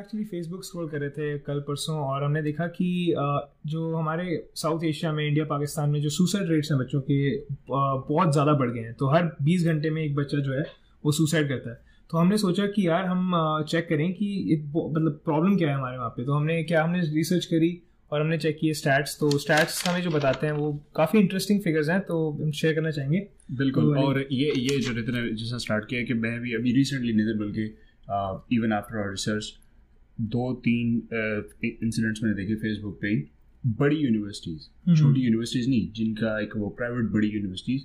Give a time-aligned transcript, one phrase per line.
[0.00, 3.14] Actually Facebook scroll कर रहे थे कल परसों और हमने देखा कि
[3.66, 7.36] जो हमारे साउथ एशिया में इंडिया पाकिस्तान में जो सुसाइड रेट्स हैं बच्चों के
[7.70, 10.64] बहुत ज़्यादा बढ़ गए हैं। तो हर बीस घंटे में एक बच्चा जो है
[11.04, 11.78] वो सुसाइड करता है।
[12.10, 13.32] तो हमने सोचा कि यार हम
[13.68, 17.44] चेक करें कि मतलब प्रॉब्लम क्या है हमारे वहाँ पे। तो हमने क्या हमने रिसर्च
[17.46, 17.70] करी
[18.12, 21.88] और हमने चेक किए स्टैट्स तो स्टैट्स हमें जो बताते हैं वो काफ़ी इंटरेस्टिंग फिगर्स
[21.88, 23.26] हैं तो हम शेयर करना चाहेंगे।
[23.58, 26.72] बिल्कुल तो और ये ये जो नितिन ने जिसने स्टार्ट किया कि मैं भी अभी
[26.74, 27.64] रिसेंटली नितिन बल्कि
[28.56, 29.52] इवन आफ्टर आवर रिसर्च
[30.28, 30.96] दो तीन
[31.64, 33.14] इंसिडेंट्स मैंने देखे फेसबुक पे
[33.64, 37.82] बड़ी यूनिवर्सिटीज़ हम्म। छोटी यूनिवर्सिटीज़ नहीं जिनका एक वो प्राइवेट बड़ी यूनिवर्सिटीज़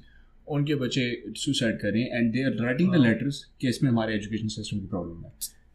[0.48, 4.80] उनके बच्चे सुसाइड करें and they are writing the letters कि इसमें हमारे एजुकेशन सिस्टम
[4.80, 5.32] की प्रॉब्लम है।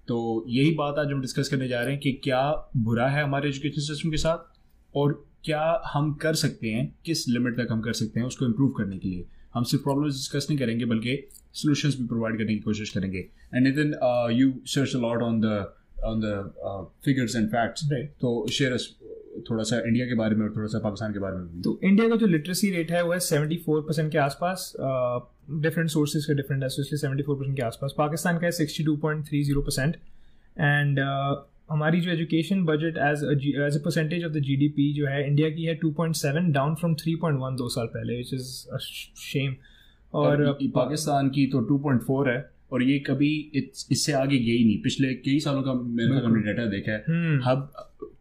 [0.09, 2.43] तो यही बात आज हम डिस्कस करने जा रहे हैं कि क्या
[2.77, 5.13] बुरा है हमारे एजुकेशन सिस्टम के साथ और
[5.45, 8.99] क्या हम कर सकते हैं किस लिमिट तक हम कर सकते हैं उसको इम्प्रूव करने
[8.99, 11.17] के लिए। हम सिर्फ़ प्रॉब्लम्स डिस्कस नहीं करेंगे बल्कि
[11.55, 13.19] सोल्यूशंस भी प्रोवाइड करने की कोशिश करेंगे।
[13.55, 13.95] And Nitin
[14.33, 15.47] you search a lot on the
[16.05, 17.89] on the figures and facts
[18.21, 18.77] तो शेयर
[19.51, 22.09] थोड़ा सा इंडिया के बारे में और थोड़ा सा पाकिस्तान के बारे में तो इंडिया
[22.09, 24.73] का जो लिटरेसी रेट है वो है सेवेंटी फोर परसेंट के आसपास
[25.51, 28.85] डिफरेंट सोर्सेज का डिफरेंट है इसलिए सेवेंटी फोर परसेंट के आसपास। पाकिस्तान का है sixty
[28.85, 29.97] two point three zero percent
[30.61, 30.99] and
[31.71, 33.25] हमारी जो education budget as
[33.57, 37.59] as a percentage of the GDP जो है इंडिया की है 2.7 डाउन फ्रॉम 3.1
[37.59, 38.77] दो साल पहले विच इज़
[39.17, 39.55] शेम
[40.15, 43.51] और, पाकिस्तान की तो 2.4 है और ये कभी
[43.93, 47.41] इससे आगे गई नहीं। पिछले कई सालों का मेरे ख्याल हमने डाटा देखा है। हम्म।
[47.45, 47.73] Hub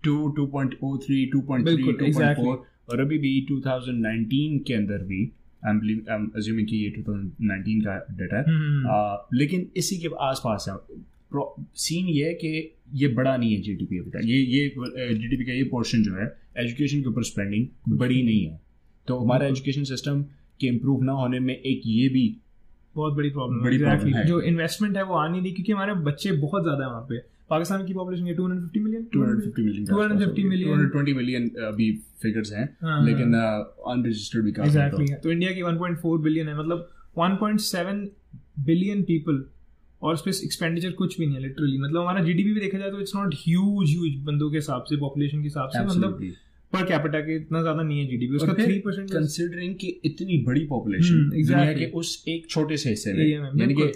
[0.03, 4.63] two two point o three two point three two point four और अभी भी 2019
[4.67, 5.25] के अंदर भी
[6.39, 10.75] अज्यूमिंग कि ये 2019 का डाटा है। हम्म। लेकिन इसी के आसपास है।
[11.75, 14.69] सीन ये है कि ये बड़ा नहीं है जीडीपी अभी तक। ये ये
[15.13, 18.61] जीडीपी का ये पोर्शन जो है एजुकेशन के ऊपर स्पेंडिंग बड़ी नहीं है।
[19.07, 20.23] तो हमारा एजुकेशन सिस्टम
[20.59, 22.37] के इम्प्रूव ना होने में एक ये भी
[22.99, 25.93] बहुत बड़ी प्रॉब्लम बड़ी प्रॉब्लम है। जो इन्वेस्टमेंट है वो आ नहीं रही क्योंकि हमारे
[26.05, 27.17] बच्चे बहुत ज़्यादा है वहाँ पे।
[27.49, 32.65] पाकिस्तान की पॉपुलेशन है 250 मिलियन 250 मिलियन 250 मिलियन 220 मिलियन अभी फिगर्स हैं
[32.81, 36.89] हाँ, लेकिन अनरजिस्टर्ड भी काफ़ी एग्जैक्टली तो। इंडिया की 1.4 बिलियन है मतलब
[37.19, 38.03] 1.7
[38.65, 39.43] बिलियन पीपल
[40.01, 42.91] और उस पर एक्सपेंडिचर कुछ भी नहीं है लिटरली मतलब हमारा जीडीपी भी देखा जाए
[42.91, 46.21] तो इट्स नॉट ह्यूज ह्यूज बंदों के हिसाब से पॉपुलेशन के हिसाब से मतलब
[46.73, 50.65] पर कैपिटा के इतना ज़्यादा नहीं है जीडीपी उसका थ्री परसेंट कंसिडरिंग कि इतनी बड़ी
[50.67, 53.91] पॉपुलेशन दुनिया के उस एक छोटे से हिस्से में यानी कि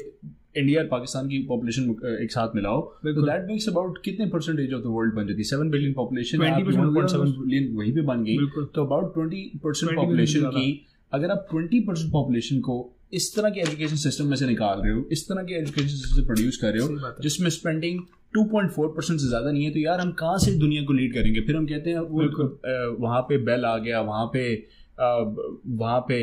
[0.56, 1.90] इंडिया और पाकिस्तान की पॉपुलेशन
[2.22, 5.70] एक साथ मिलाओ तो दैट मेक्स अबाउट कितने परसेंटेज ऑफ़ द वर्ल्ड बन जाती सेवन
[5.70, 8.36] बिलियन पॉपुलेशन बिलियन वहीं पे बन गई।
[8.76, 10.68] तो अबाउट ट्वेंटी परसेंट पॉपुलेशन की
[11.14, 12.76] अगर आप ट्वेंटी परसेंट पॉपुलेशन को
[13.14, 16.16] इस तरह के एजुकेशन सिस्टम में से निकाल रहे हो इस तरह के एजुकेशन सिस्टम
[16.16, 18.00] से प्रोड्यूस कर रहे हो जिसमें स्पेंडिंग
[18.38, 21.42] 2.4 परसेंट से ज़्यादा नहीं है तो यार हम कहाँ से दुनिया को लीड करेंगे?
[21.42, 24.46] फिर हम कहते हैं वो वहाँ पे बेल आ गया वहाँ पे
[24.98, 26.16] वहाँ पे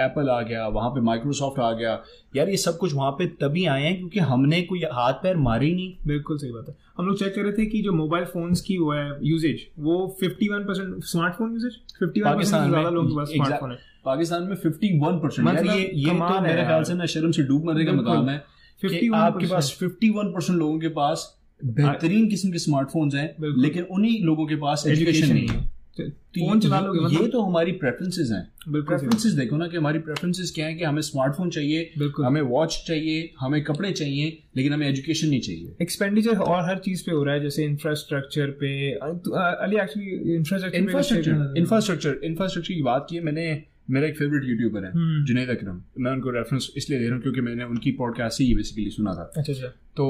[0.00, 1.92] एप्पल आ गया वहाँ पे माइक्रोसॉफ्ट आ गया।
[2.36, 5.66] यार ये सब कुछ वहाँ पे तभी आए हैं क्योंकि हमने कोई हाथ पैर मारे
[5.66, 8.24] ही नहीं। बिल्कुल सही बात है। हम लोग चेक कर रहे थे कि जो मोबाइल
[8.24, 13.16] फोन्स की वो है यूजेज वो 51 परसेंट स्मार्टफ़ोन यूजेज 51 परसेंट ज़्यादा लोगों के
[13.16, 17.06] पास स्मार्टफ़ोन है। पाकिस्तान में 51 परसेंट मतलब ये ये तो मेरे ख्याल से ना
[17.08, 18.38] शर्म से डूब मरने का मकाम है
[18.82, 21.26] कि आपके पास 51 परसेंट लोगों के पास
[21.60, 26.78] बेहतरीन किस्म के स्मार्टफोन्स हैं लेकिन उन्हीं लोगों के पास एजुकेशन नहीं है। फ़ोन चला
[26.80, 27.22] लोगे मतलब?
[27.22, 31.00] ये तो हमारी प्रेफरेंसेस हैं। प्रेफरेंसेस देखो ना कि हमारी प्रेफरेंसेस क्या है कि हमें
[31.02, 36.64] स्मार्टफ़ोन चाहिए हमें वॉच चाहिए हमें कपड़े चाहिए लेकिन हमें एजुकेशन नहीं चाहिए। एक्सपेंडिचर और
[36.70, 42.82] हर चीज़ पे हो रहा है जैसे इंफ्रास्ट्रक्चर पे। Ali actually infrastructure infrastructure infrastructure की
[42.82, 43.46] बात की मैंने
[43.90, 47.22] मेरा एक फेवरेट यूट्यूबर है हम्म। जुनेद अकरम मैं उनको रेफरेंस इसलिए दे रहा हूँ
[47.22, 49.66] क्योंकि मैंने उनकी पॉडकास्ट ही बेसिकली सुना था। अच्छा अच्छा।
[49.96, 50.06] तो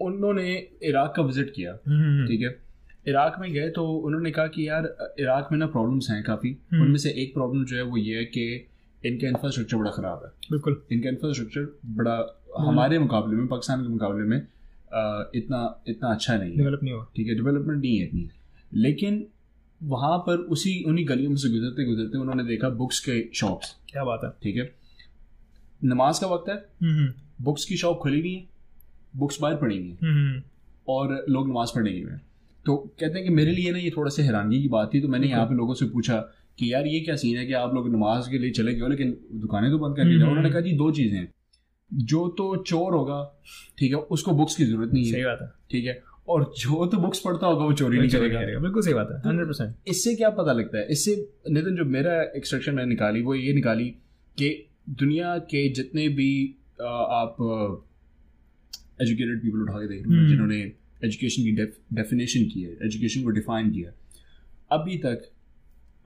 [0.00, 2.65] उन्होंने इराक का विज़िट किया हम्म, हम्म, ठीक है?
[3.08, 4.86] इराक में गए तो उन्होंने कहा कि यार
[5.20, 8.24] इराक में ना प्रॉब्लम्स हैं काफ़ी। उनमें से एक प्रॉब्लम जो है वो ये है
[8.24, 8.46] कि
[9.02, 12.16] इनका इंफ्रास्ट्रक्चर बड़ा ख़राब है। बिल्कुल। इनका इंफ्रास्ट्रक्चर बड़ा
[12.58, 14.36] हमारे मुकाबले में पाकिस्तान के मुकाबले में
[15.36, 18.28] इतना इतना अच्छा नहीं डेवलप नहीं हुआ। ठीक है डेवलपमेंट नहीं है इतनी।
[18.72, 19.26] लेकिन
[19.80, 24.04] वहाँ पर उसी उन्हीं गलियों में से गुजरते गुजरते उन्होंने देखा बुक्स के शॉप्स क्या
[24.04, 24.74] बात है। ठीक है?
[25.84, 27.12] नमाज़ का वक्त है।
[27.42, 28.46] बुक्स की शॉप खुली नहीं है।
[29.16, 30.42] बुक्स बाहर पड़ी हुई है।
[30.88, 32.18] और लोग नमाज़ पढ़ने गए
[32.66, 35.08] तो कहते हैं कि मेरे लिए ना ये थोड़ा सा हैरानगी की बात थी तो
[35.08, 36.16] मैंने यहाँ पे लोगों से पूछा
[36.58, 38.88] कि यार ये क्या सीन है कि आप लोग नमाज़ के लिए चले गए हो
[38.88, 41.26] लेकिन दुकानें तो बंद कर दी उन्होंने कहा जी दो चीज़ें
[41.90, 43.18] जो तो चोर होगा
[43.78, 46.86] ठीक है उसको बुक्स की ज़रूरत नहीं है। सही बात है। ठीक है और जो
[46.86, 50.14] तो बुक्स पढ़ता होगा वो चोरी नहीं करेगा। बिल्कुल सही बात है हंड्रेड परसेंट इससे
[50.14, 50.86] क्या पता लगता है?
[50.90, 51.14] इससे
[51.50, 53.88] नितिन जो मेरा एक्सट्रैक्शन मैंने निकाली वो ये निकाली
[54.38, 54.48] कि
[54.98, 56.30] दुनिया के जितने भी
[56.80, 57.36] आप
[59.02, 60.60] एजुकेटेड पीपल उठा के देख रहे जिन्होंने
[61.04, 61.52] एजुकेशन की
[61.94, 63.92] डेफिनेशन की है एजुकेशन को डिफाइन किया।
[64.70, 65.30] अभी तक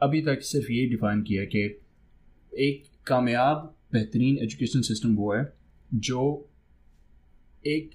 [0.00, 1.64] अभी तक सिर्फ़ ये डिफाइन किया कि
[2.52, 5.42] एक कामयाब बेहतरीन एजुकेशन सिस्टम वो है
[5.90, 6.22] जो
[7.64, 7.90] एक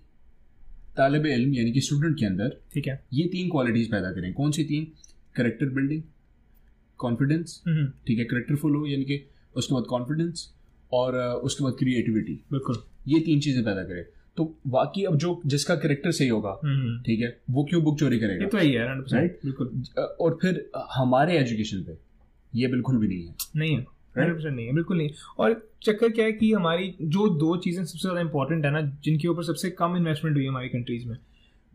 [0.98, 4.52] तालब इल्म यानी कि स्टूडेंट के अंदर ठीक है। ये तीन क्वालिटीज पैदा करें। कौन
[4.52, 4.88] सी तीन?
[5.36, 6.02] करेक्टर बिल्डिंग
[7.00, 7.62] कॉन्फिडेंस
[8.08, 9.20] ठीक है करेक्टरफुल हो यानी कि
[9.56, 10.50] उसके बाद कॉन्फिडेंस
[10.92, 14.06] और उसके बाद क्रिएटिविटी बिल्कुल। ये तीन चीज़ें पैदा करें।
[14.38, 18.20] तो बाकी अब जो जिसका करेक्टर सही होगा हम्म, ठीक है वो क्यों बुक चोरी
[18.20, 18.44] करेगा?
[18.44, 19.84] ये तो है राइट बिल्कुल।
[20.20, 20.66] और फिर
[20.96, 21.98] हमारे एजुकेशन पे
[22.54, 23.86] ये बिल्कुल भी नहीं है। नहीं है
[24.18, 25.10] हंड्रेड नहीं है बिल्कुल नहीं।
[25.40, 29.28] और चक्कर क्या है कि हमारी जो दो चीज़ें सबसे ज़्यादा इंपॉर्टेंट है ना जिनके
[29.28, 31.18] ऊपर सबसे कम इन्वेस्टमेंट हुई है हमारी कंट्रीज़ में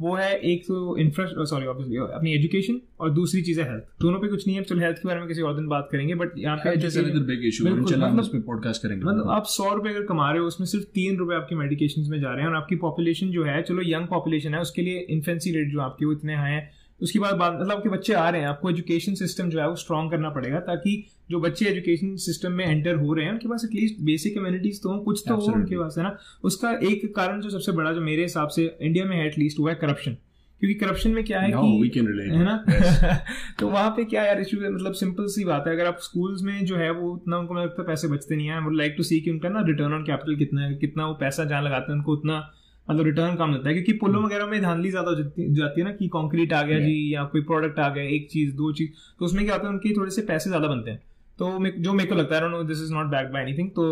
[0.00, 4.20] वो है एक तो इंफ्रा सॉरी ऑब्वियसली अपनी एजुकेशन और दूसरी चीज़ है हेल्थ दोनों
[4.20, 6.30] पे कुछ नहीं है चलो हेल्थ के बारे में किसी और दिन बात करेंगे बट
[6.38, 10.46] यहाँ पे हम मतलब- पे पॉडकास्ट करेंगे। मतलब आप सौ रुपए अगर कमा रहे हो
[10.46, 13.62] उसमें सिर्फ़ तीन रुपए आपके मेडिकेशन में जा रहे हैं और आपकी पॉपुलेशन जो है
[13.62, 17.18] चलो यंग पॉपुलेशन है उसके लिए इन्फेंसी रेट जो आपके वो इतने हाई है उसके
[17.18, 20.30] बाद मतलब आपके बच्चे आ रहे हैं आपको एजुकेशन सिस्टम जो है वो स्ट्रॉन्ग करना
[20.30, 24.38] पड़ेगा ताकि जो बच्चे एजुकेशन सिस्टम में एंटर हो रहे हैं उनके पास एटलीस्ट बेसिक
[24.38, 26.18] कम्युनिटीज तो हो कुछ तो हो उनके पास है ना?
[26.44, 29.68] उसका एक कारण जो सबसे बड़ा जो मेरे हिसाब से इंडिया में है एटलीस्ट वो
[29.68, 30.16] है करप्शन
[30.60, 32.30] क्योंकि करप्शन में क्या है No, relate.
[32.30, 32.64] है ना?
[32.64, 33.16] Yes.
[33.58, 34.70] तो वहाँ पे क्या यार इशू है?
[34.70, 37.82] मतलब सिंपल सी बात है अगर आप स्कूल्स में जो है वो उतना उनको लगता
[37.82, 40.74] पैसे बचते नहीं है। लाइक टू सी कि उनका ना रिटर्न ऑन कैपिटल कितना है
[40.74, 42.52] कितना वो पैसा जहाँ लगाते हैं उनको उतना
[42.90, 45.16] मतलब रिटर्न कम मिलता है क्योंकि पुलों वगैरह में धांधली ज़्यादा हो
[45.56, 48.54] जाती है ना कि कंक्रीट आ गया जी या कोई प्रोडक्ट आ गया एक चीज़
[48.56, 48.90] दो चीज़
[49.20, 51.02] तो उसमें क्या होता है उनके थोड़े से पैसे ज़्यादा बनते हैं।
[51.38, 51.46] तो
[51.78, 53.84] जो मेरे को लगता है no this is not back by anything तो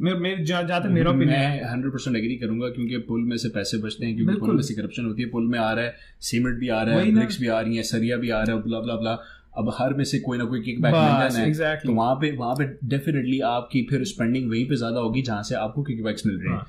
[0.00, 3.36] मैं मैं जहाँ तक मेरा ओपिनियन है। मैं हंड्रेड परसेंट एग्री करूँगा क्योंकि पुल में
[3.36, 5.84] से पैसे बचते हैं क्योंकि पुल। में से करप्शन होती है पुल में आ रहा
[5.84, 8.56] है सीमेंट भी आ रहा है ब्रिक्स भी आ रही है सरिया भी आ रहा
[8.56, 9.18] है ब्ला ब्ला ब्ला
[9.58, 12.14] अब हर में से कोई ना कोई किक बैक मिल जाना है। एग्जैक्टली तो वहाँ
[12.20, 16.02] पे वहाँ पे डेफिनेटली आपकी फिर स्पेंडिंग वहीं पे ज़्यादा होगी जहाँ से आपको किक
[16.04, 16.62] बैक्स मिल रहे हैं।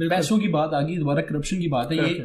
[0.00, 2.18] पैसों की बात आ गई दोबारा करप्शन की बात है ये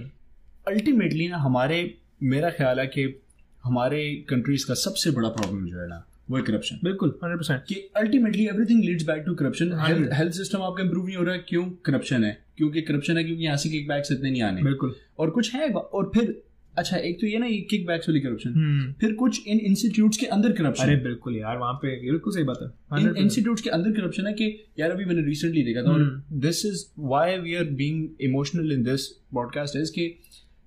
[0.68, 3.22] अल्टीमेटली ना हमारे मेरा ख्याल है कि
[3.64, 7.76] हमारे कंट्रीज़ का सबसे बड़ा प्रॉब्लम जो है ना वो करप्शन बिल्कुल हंड्रेड परसेंट कि
[7.76, 9.74] ultimately everything leads back to corruption
[10.14, 11.66] health system आपका इंप्रूव नहीं हो रहा है क्यों?
[11.66, 15.30] करप्शन है। क्योंकि करप्शन है क्योंकि यहाँ से किक बैक्स इतने नहीं आने। बिल्कुल। और
[15.30, 16.44] कुछ है और फिर
[16.78, 20.18] अच्छा एक तो ये ना ये किक बैक्स वाली करप्शन हम्म। फिर कुछ इन इंस्टीट्यूट्स
[20.18, 23.70] के अंदर करप्शन अरे बिल्कुल यार वहाँ पे बिल्कुल सही बात है। इन इंस्टीट्यूट्स के
[23.70, 24.46] अंदर करप्शन है कि
[24.80, 26.04] यार अभी मैंने रिसेंटली देखा था और।
[26.46, 30.06] This is why we are being emotional in this podcast is कि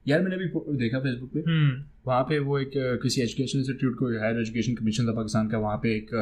[0.07, 2.71] यार मैंने अभी देखा फेसबुक पे। हम्म। वहाँ पे वो एक
[3.03, 6.15] किसी एजुकेशन इंस्टीट्यूट को हायर एजुकेशन कमीशन था पाकिस्तान का वहाँ पे एक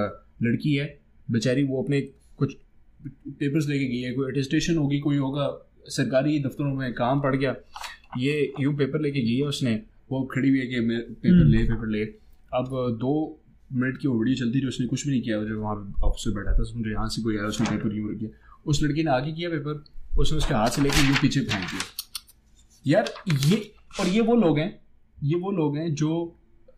[0.42, 0.86] लड़की है।
[1.30, 2.00] बेचारी वो अपने
[2.38, 2.54] कुछ
[3.38, 5.48] पेपर्स लेके गई है कोई अटेस्टेशन होगी कोई होगा
[5.88, 7.56] सरकारी दफ्तरों में काम पड़ गया।
[8.18, 9.74] ये यूँ पेपर लेके गई है उसने।
[10.10, 12.02] वो खड़ी हुई है कि पेपर हम्म। ले पेपर ले।
[12.54, 12.68] अब
[13.00, 13.12] दो
[13.72, 16.34] मिनट की वो वीडियो चलती थी उसने कुछ भी नहीं किया। जो वहाँ पे ऑफिसर
[16.34, 18.30] बैठा था समझो यहाँ से कोई आया उसने पेपर यूँ रख दिया।
[18.66, 19.84] उस लड़की ने आगे किया पेपर
[20.18, 21.82] उसने उसके हाथ से लेके यूँ पीछे फेंक दिया।
[22.86, 23.12] यार
[23.46, 23.56] ये
[24.00, 24.70] और ये वो लोग हैं
[25.18, 26.12] ये वो लोग हैं जो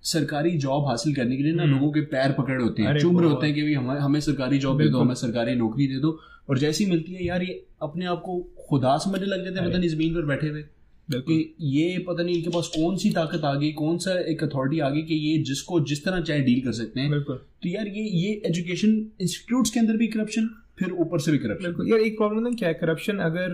[0.02, 3.19] सरकारी जॉब हासिल करने के लिए ना हम्म। लोगों के पैर पकड़ होते हैं। चुम
[3.20, 5.98] रहे होते हैं कि भाई हमें हमें सरकारी जॉब दे दो हमें सरकारी नौकरी दे
[6.00, 6.19] दो।
[6.50, 8.38] और जैसी मिलती है यार ये अपने आप को
[8.69, 10.64] खुदा समझने लग जाते हैं पता नहीं ज़मीन पर बैठे हुए।
[11.08, 14.80] बिल्कुल। ये पता नहीं इनके पास कौन सी ताकत आ गई कौन सा एक अथॉरिटी
[14.80, 18.04] आ गई कि ये जिसको जिस तरह चाहे डील कर सकते हैं। तो यार ये
[18.18, 18.90] ये एजुकेशन
[19.20, 20.48] इंस्टीट्यूट्स के अंदर भी करप्शन
[20.78, 22.74] फिर ऊपर से भी करप्शन बिल्कुल। यार एक प्रॉब्लम ना क्या है?
[22.74, 23.52] करप्शन अगर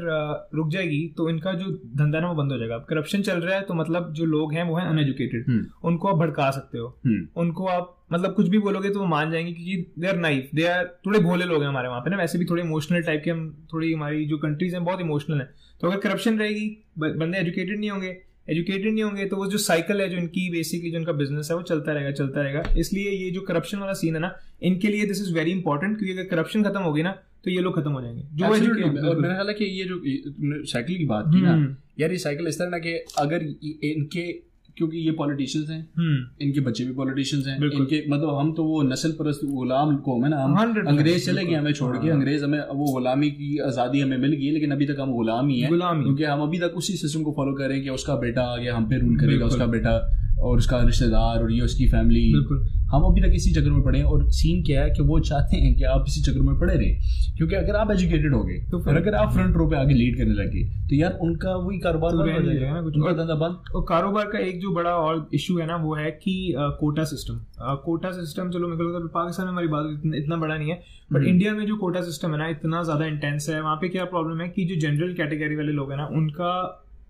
[0.55, 3.63] रुक जाएगी तो इनका जो धंधा ना वो बंद हो जाएगा। करप्शन चल रहा है
[3.63, 7.27] तो मतलब जो लोग हैं वो हैं अनएजुकेटेड हम्म। उनको आप भड़का सकते हो। हम्म।
[7.37, 10.65] उनको आप मतलब कुछ भी बोलोगे तो वो मान जाएँगे क्योंकि they are naive they
[10.65, 13.31] are थोड़े भोले लोग हैं हमारे वहाँ पे ना वैसे भी थोड़े इमोशनल टाइप के
[13.31, 15.49] हम थोड़ी हमारी जो कंट्रीज़ हैं बहुत इमोशनल है।
[15.81, 16.67] तो अगर करप्शन रहेगी
[16.99, 18.17] बंदे एजुकेटेड नहीं होंगे
[18.51, 21.57] एजुकेटेड नहीं होंगे तो वो जो साइकिल है जो इनकी बेसिकली जो इनका बिज़नेस है
[21.57, 25.07] वो चलता रहेगा चलता रहेगा। इसलिए ये जो करप्शन वाला सीन है ना इनके लिए
[25.07, 27.11] दिस इज़ वेरी इंपॉर्टेंट क्योंकि अगर करप्शन खत्म होगी ना
[27.45, 29.09] तो ये लोग खत्म हो जाएँगे। जो Absolutely.
[29.09, 29.97] और मेरा ख्याल है कि ये जो
[30.31, 33.43] तुमने साइकिल की बात की ना हम्म, यार ये साइकिल इस तरह ना कि अगर
[33.85, 34.50] इनके
[34.81, 38.83] क्योंकि ये पॉलिटिशियंस हैं। हम्म, इनके बच्चे भी पॉलिटिशियंस हैं। इनके मतलब हम तो वो
[38.83, 40.55] नस्ल परस्त गुलाम को है ना हम
[40.89, 44.33] अंग्रेज़ चले गए हमें छोड़ के। हाँ। अंग्रेज़ हमें वो गुलामी की आज़ादी हमें मिल
[44.33, 45.71] गई लेकिन अभी तक हम गुलाम ही हैं।
[46.03, 48.57] क्योंकि हम अभी तक उसी सिस्टम को फॉलो कर रहे हैं कि उसका बेटा आ
[48.57, 49.95] गया हम पे रूल करेगा उसका बेटा
[50.41, 53.99] और उसका रिश्तेदार और ये उसकी फैमिली बिल्कुल। हम अभी तक इसी चक्कर में पड़े
[53.99, 56.75] हैं और सीन क्या है कि वो चाहते हैं कि आप इसी चक्कर में पड़े
[56.75, 59.77] रहें। क्योंकि अगर आप एजुकेटेड हो गए तो और फिर- अगर आप फ्रंट रो पे
[59.77, 62.83] आगे लीड करने लगे तो यार उनका वही कारोबार तो बंद हो जाएगा। जाएगा ना
[62.83, 65.95] कुछ। उनका धंधा बंद। और कारोबार का एक जो बड़ा और इशू है ना वो
[65.95, 66.35] है कि
[66.81, 67.41] कोटा सिस्टम
[67.85, 70.81] कोटा सिस्टम चलो मेरे को लगता है पाकिस्तान में हमारी बात इतना, बड़ा नहीं है
[71.13, 73.89] बट हम्म। इंडिया में जो कोटा सिस्टम है ना इतना ज़्यादा इंटेंस है। वहाँ पे
[73.89, 76.53] क्या प्रॉब्लम है कि जो जनरल कैटेगरी वाले लोग हैं ना उनका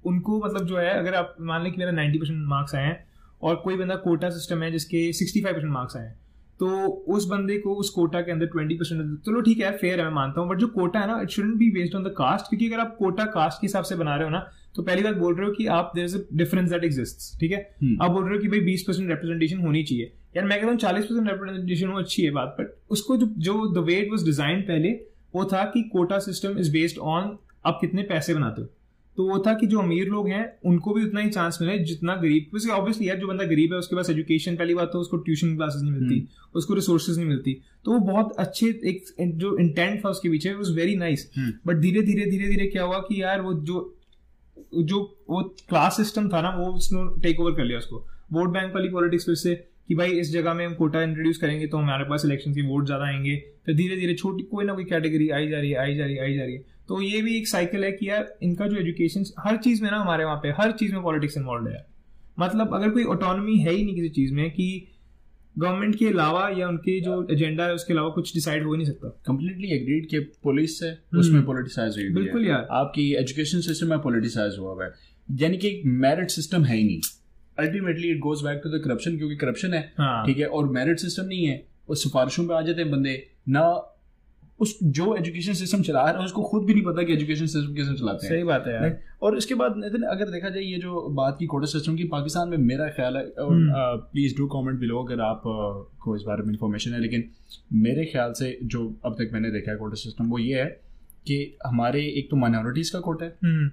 [0.06, 3.09] उनको मतलब जो है अगर आप मान लें कि मेरा नाइन्टी परसेंट मार्क्स आए हैं
[3.42, 6.12] और कोई बंदा कोटा सिस्टम है जिसके सिक्सटी फाइव परसेंट मार्क्स आए
[6.60, 6.68] तो
[7.08, 10.12] उस बंदे को उस कोटा के अंदर ट्वेंटी परसेंट चलो ठीक है फेयर है मैं
[10.14, 12.66] मानता हूँ बट जो कोटा है ना it shouldn't be based on the caste क्योंकि
[12.68, 15.34] अगर आप कोटा कास्ट के हिसाब से बना रहे हो ना तो पहली बात बोल
[15.34, 17.58] रहे हो कि आप there is a difference that exist ठीक है?
[17.82, 20.70] हम्म। आप बोल रहे हो कि भाई बीस परसेंट रिप्रेजेंटेशन होनी चाहिए। यार मैं कहता
[20.70, 24.10] हूँ चालीस परसेंट रिप्रेजेंटेशन हो अच्छी है बात बट उसको जो जो the way it
[24.10, 24.92] was design पहले
[25.34, 28.68] वो था कि quota system is based on आप कितने पैसे बनाते हो।
[29.20, 32.14] तो वो था कि जो अमीर लोग हैं उनको भी उतना ही चांस मिले जितना
[32.16, 35.54] गरीब ऑब्वियसली यार जो बंदा गरीब है उसके पास एजुकेशन पहली बात तो उसको ट्यूशन
[35.56, 37.52] क्लासेस नहीं मिलती उसको रिसोर्सेज नहीं मिलती।
[37.84, 39.04] तो वो बहुत अच्छे एक
[39.36, 42.98] जो इंटेंट था उसके पीछे वॉज़ वेरी नाइस बट धीरे धीरे धीरे धीरे क्या हुआ
[43.00, 43.84] कि यार वो जो
[44.84, 48.74] जो वो क्लास सिस्टम था ना वो उसने टेक ओवर कर लिया उसको। वोट बैंक
[48.74, 49.54] वाली पॉलिटिक्स फिर से
[49.88, 52.86] कि भाई इस जगह में हम कोटा इंट्रोड्यूस करेंगे तो हमारे पास इलेक्शन के वोट
[52.86, 53.36] ज़्यादा आएँगे।
[53.66, 56.14] फिर धीरे धीरे छोटी कोई ना कोई कैटेगरी आई जा रही है आई जा रही
[56.14, 58.76] है आई जा रही है। तो ये भी एक साइकिल है कि यार इनका जो
[58.76, 61.86] एजुकेशन हर चीज़ में ना हमारे वहाँ पे हर चीज़ में पॉलिटिक्स इन्वॉल्व है।
[62.38, 64.88] मतलब अगर कोई ऑटोनॉमी है ही नहीं किसी चीज़ में कि
[65.58, 69.08] गवर्नमेंट के अलावा या उनके जो एजेंडा है उसके अलावा कुछ डिसाइड हो नहीं सकता।
[69.26, 74.56] कंप्लीटली एग्रीड कि पुलिस है उसमें पोलिटिसाइज हुई बिल्कुल यार। आपकी एजुकेशन सिस्टम में पोलिटिसाइज
[74.58, 74.92] हुआ हुआ है।
[75.30, 77.00] यानी कि एक मेरिट सिस्टम है ही नहीं।
[77.58, 80.46] Ultimately it goes back to the corruption क्योंकि करप्शन है हाँ। ठीक है?
[80.46, 83.96] और मेरिट सिस्टम नहीं है। और सिफारिशों पे आ जाते हैं बंदे। ना
[84.60, 87.74] उस जो एजुकेशन सिस्टम चला रहा है उसको खुद भी नहीं पता कि एजुकेशन सिस्टम
[87.74, 90.78] कैसे चलाते हैं। सही बात है यार। और इसके बाद नितिन अगर देखा जाए ये
[90.78, 93.56] जो बात की कोटा सिस्टम की पाकिस्तान में मेरा ख्याल है और
[94.12, 95.42] प्लीज़ डू कमेंट बिलो अगर आप
[96.00, 97.24] को इस बारे में इंफॉर्मेशन है लेकिन
[97.72, 100.68] मेरे ख्याल से जो अब तक मैंने देखा है कोटा सिस्टम वो ये है
[101.26, 103.70] कि हमारे एक तो माइनॉरिटीज़ का कोटा है। हम्म।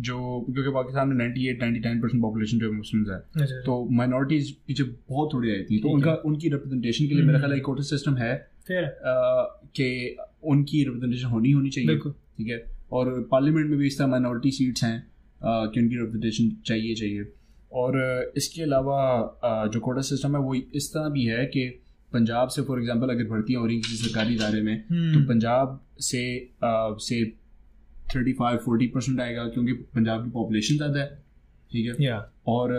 [0.00, 0.16] जो
[0.50, 3.88] क्योंकि पाकिस्तान में ninety eight ninety nine percent population जो है मुस्लिम है। अच्छा। तो
[3.90, 7.58] माइनॉरिटीज पीछे बहुत थोड़ी आई थी। तो उनका उनकी रिप्रेजेंटेशन के लिए मेरा ख्याल है
[7.60, 8.30] कोटा सिस्टम है
[8.70, 12.58] कि उनकी रिप्रेजेंटेशन होनी होनी चाहिए ठीक है?
[12.92, 14.98] और पार्लियामेंट में भी इस तरह माइनॉरिटी सीट्स हैं
[15.40, 17.24] कि उनकी रिप्रेजेंटेशन चाहिए चाहिए।
[17.72, 21.68] और इसके अलावा जो कोटा सिस्टम है वो इस तरह भी है कि
[22.12, 25.80] पंजाब से फॉर एग्जांपल अगर भर्तियाँ हो रही किसी सरकारी इदारे में हम्म। तो पंजाब
[26.00, 26.22] से
[27.06, 27.24] से
[28.14, 31.26] थर्टी फाइव फोर्टी परसेंट आएगा क्योंकि पंजाब की पॉपुलेशन ज़्यादा है।
[31.72, 31.94] ठीक है?
[32.00, 32.16] या
[32.48, 32.70] और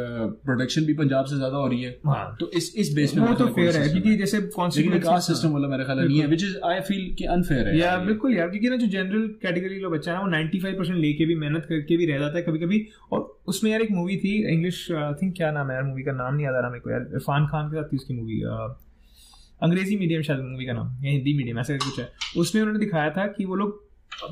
[0.46, 3.34] प्रोडक्शन भी पंजाब से ज़्यादा हो रही है। हाँ। तो इस इस बेस पे वो
[3.36, 6.56] तो फेयर है क्योंकि जैसे लेकिन कास्ट सिस्टम वाला मेरा ख्याल नहीं है व्हिच इज़
[6.66, 10.14] आई फील कि अनफेयर है। या बिल्कुल यार क्योंकि ना जो जनरल कैटेगरी का बच्चा
[10.14, 13.72] है वो 95% लेके भी मेहनत करके भी रह जाता है कभी कभी और उसमें
[13.72, 16.46] यार एक मूवी थी इंग्लिश आई थिंक क्या नाम है यार मूवी का नाम नहीं
[16.46, 18.42] याद आ रहा मेरे को यार। इरफान खान के साथ थी उसकी मूवी
[19.62, 23.10] अंग्रेज़ी मीडियम शायद मूवी का नाम या हिंदी मीडियम ऐसा कुछ है। उसमें उन्होंने दिखाया
[23.12, 23.82] था कि वो लोग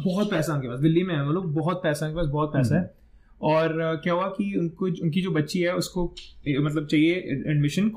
[0.04, 2.76] बहुत पैसा उनके पास दिल्ली में है वो लोग बहुत पैसा उनके पास बहुत पैसा
[2.76, 2.96] है। हम्म।
[3.42, 6.16] और क्या हुआ कि उनको उनकी जो बच्ची है उसको
[6.60, 7.16] मतलब चाहिए
[7.48, 7.90] एडमिशन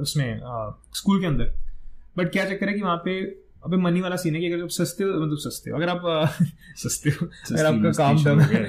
[0.00, 0.40] उसमें
[0.94, 1.52] स्कूल के अंदर।
[2.18, 5.04] बट क्या चक्कर है कि वहाँ पे अबे मनी वाला सीन है कि अगर सस्ते
[5.04, 6.02] हो मतलब सस्ते हो। अगर आप
[6.76, 8.64] सस्ते हो अगर आपका काम दम है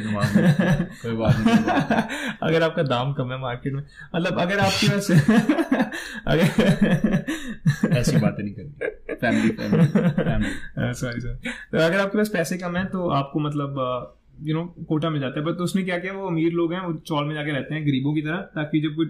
[1.01, 3.83] कोई बात नहीं अगर आपका दाम कम है मार्केट में
[4.15, 5.11] मतलब अगर आपके पास
[6.27, 12.75] अगर ऐसी बातें नहीं करनी। फैमिली फैमिली सॉरी सॉरी तो अगर आपके पास पैसे कम
[12.75, 13.75] है तो आपको मतलब
[14.43, 16.13] यू नो कोटा में जाता है। बट तो उसने क्या किया?
[16.13, 18.95] वो अमीर लोग हैं वो चौल में जाके रहते हैं गरीबों की तरह ताकि जब
[18.95, 19.05] कोई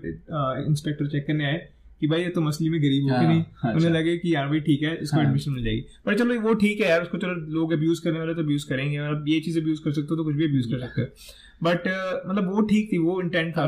[0.65, 1.57] इंस्पेक्टर चेक करने आए
[2.01, 4.33] कि भाई ये तो मसली में गरीब हो कि नहीं हाँ, उन्हें अच्छा। लगे कि
[4.35, 7.01] यार भाई ठीक है इसको एडमिशन हाँ। मिल जाएगी। पर चलो वो ठीक है यार
[7.01, 10.07] उसको चलो लोग अब्यूज करने वाले तो अब्यूज करेंगे और ये चीज़ अब्यूज कर सकते
[10.09, 11.07] हो तो कुछ भी अब्यूज कर सकते हो।
[11.63, 11.87] बट
[12.29, 13.67] मतलब वो ठीक थी वो इंटेंट था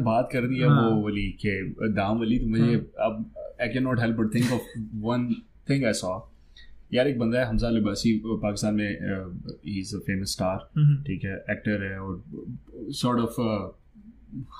[0.00, 3.24] बात कर दी है वो हाँ। वाली के दाम वाली तो मुझे अब
[3.60, 4.62] I can not help but think of
[5.06, 5.32] one
[5.70, 6.18] thing I saw
[6.94, 8.88] यार एक बंदा है हमजा लिबासी पाकिस्तान में
[9.66, 10.58] ही इज़ अ फ़ेमस स्टार
[11.06, 12.24] ठीक है एक्टर है और
[12.92, 13.40] सॉर्ट ऑफ़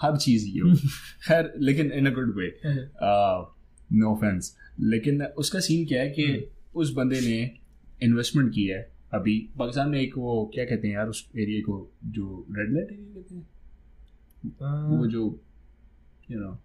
[0.02, 0.74] हर चीज़ ये
[1.26, 2.48] खैर लेकिन in a good way
[3.92, 7.38] no offence लेकिन उसका सीन क्या है कि हम्म। उस बंदे ने
[8.02, 11.92] इन्वेस्टमेंट की है अभी। पाकिस्तान में एक वो क्या कहते हैं यार उस एरिया को
[12.06, 13.46] जो रेड लाइट एरिया कहते हैं?
[14.98, 15.40] वो जो
[16.30, 16.58] you know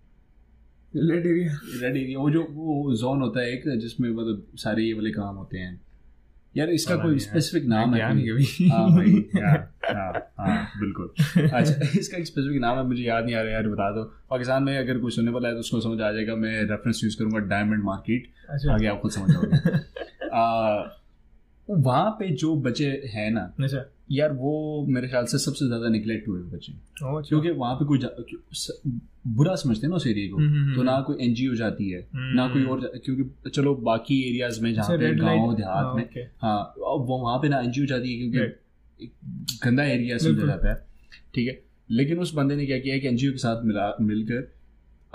[0.96, 4.94] red area red area वो जो वो जोन होता है एक जिसमें मतलब सारे ये
[4.94, 5.82] वाले काम होते हैं।
[6.58, 8.01] यार इसका कोई स्पेसिफिक नाम है
[8.70, 11.10] हाँ भाई। हाँ। हाँ बिल्कुल।
[11.53, 14.63] अच्छा इसका एक स्पेसिफिक नाम है मुझे याद नहीं आ रहा यार बता दो। पाकिस्तान
[14.63, 17.39] में अगर कोई सुनने वाला है तो उसको समझ आ जाएगा मैं रेफरेंस यूज़ करूँगा
[17.39, 19.77] डायमंड मार्केट अच्छा। आगे आप खुद समझ जाओगे।
[21.69, 26.27] वहाँ पे जो बचे है ना अच्छा। यार वो मेरे ख्याल से सबसे ज़्यादा निगलेक्ट
[26.27, 28.00] हुए बच्चे अच्छा। क्योंकि वहाँ पे कोई
[29.27, 31.89] बुरा समझते हैं ना उस एरिया को। हम्म, हम्म, तो ना हम्म। कोई एनजीओ जाती
[31.89, 36.74] है ना कोई और क्योंकि चलो बाकी एरियाज़ में जहाँ पे गाँव देहात में हाँ
[36.77, 39.09] अब वहाँ पे ना एनजीओ जाती है क्योंकि
[39.63, 40.86] गंदा एरिया समझा जाता है।
[41.36, 44.51] ठीक है। लेकिन उस बंदे ने क्या किया कि एनजीओ के साथ मिला मिलकर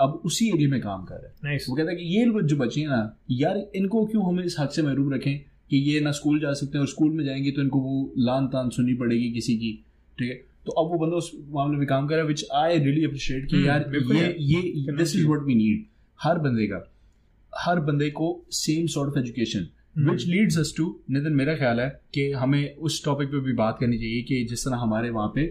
[0.01, 2.81] अब उसी एरिया में काम कर रहा है। वो कहता है कि ये जो बचे
[2.81, 5.52] हैं ना यार इनको क्यों हमें इस हक से महरूम रखें?
[5.69, 8.47] कि ये ना स्कूल जा सकते हैं और स्कूल में जाएँगे तो इनको वो लान
[8.47, 9.71] तान सुननी पड़ेगी किसी की
[10.17, 10.35] ठीक है?
[10.65, 13.49] तो अब वो बंदा उस मामले में काम कर रहा है विच आई रियली अप्रिशिएट
[13.49, 15.85] कि हम्म, यार ये ये this is what we need
[16.19, 16.83] हर बंदे का
[17.53, 19.67] हर बंदे को same sort of education
[20.09, 23.77] which leads us to Nitin मेरा ख्याल है कि हमें उस टॉपिक पे भी बात
[23.79, 25.41] करनी चाहिए कि जिस तरह हमारे वहाँ पे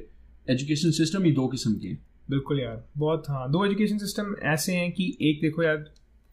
[0.47, 1.95] एजुकेशन सिस्टम ही दो किस्म के
[2.31, 5.85] बिल्कुल यार बहुत हाँ दो एजुकेशन सिस्टम ऐसे हैं कि एक देखो यार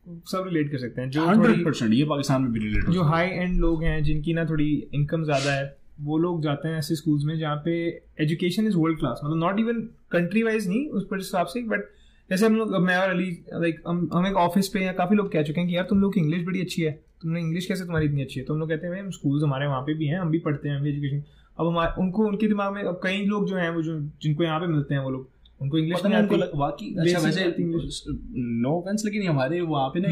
[0.05, 3.27] सब रिलेट कर सकते हैं जो हंड्रेड परसेंट ये पाकिस्तान में भी रिलेट जो हाई
[3.27, 7.23] एंड लोग हैं जिनकी ना थोड़ी इनकम ज़्यादा है वो लोग जाते हैं ऐसे स्कूल्स
[7.23, 7.75] में जहाँ पे
[8.21, 11.89] एजुकेशन इज़ वर्ल्ड क्लास मतलब नॉट इवन कंट्री वाइज नहीं उस पर हिसाब से बट
[12.29, 15.31] जैसे हम लोग मैं और अली लाइक हम हम एक ऑफ़िस पे या काफ़ी लोग
[15.31, 16.91] कह चुके हैं कि यार तुम लोग की इंग्लिश बड़ी अच्छी है
[17.21, 18.45] तुमने इंग्लिश कैसे तुम्हारी इतनी अच्छी है?
[18.45, 20.69] तो हम लोग कहते हैं भाई स्कूल्स हमारे वहाँ पे भी हैं हम भी पढ़ते
[20.69, 21.23] हैं हम भी एजुकेशन
[21.59, 24.59] अब हमारे उनको उनके दिमाग में अब कई लोग जो हैं वो जो जिनको यहाँ
[24.59, 25.29] पे मिलते हैं वो लोग
[25.61, 30.09] उनको इंग्लिश नहीं आती। वाकई अच्छा वैसे नो ऑफेंस लेकिन हमारे वहाँ पे ना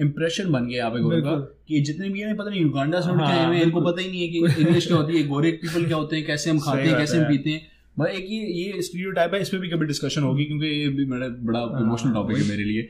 [0.00, 1.36] इम्प्रेशन बन गया यहाँ पे गोरे का
[1.68, 4.20] कि जितने भी हैं पता नहीं युगांडा से उठ आए हुए इनको पता ही नहीं
[4.20, 6.96] है कि इंग्लिश क्या होती है गोरे पीपल क्या होते हैं कैसे हम खाते हैं
[6.96, 10.22] कैसे हम पीते हैं। भाई एक ये ये स्टीरियोटाइप है इस पे भी कभी डिस्कशन
[10.22, 12.88] होगी क्योंकि ये भी मेरा बड़ा इमोशनल टॉपिक है मेरे लिए।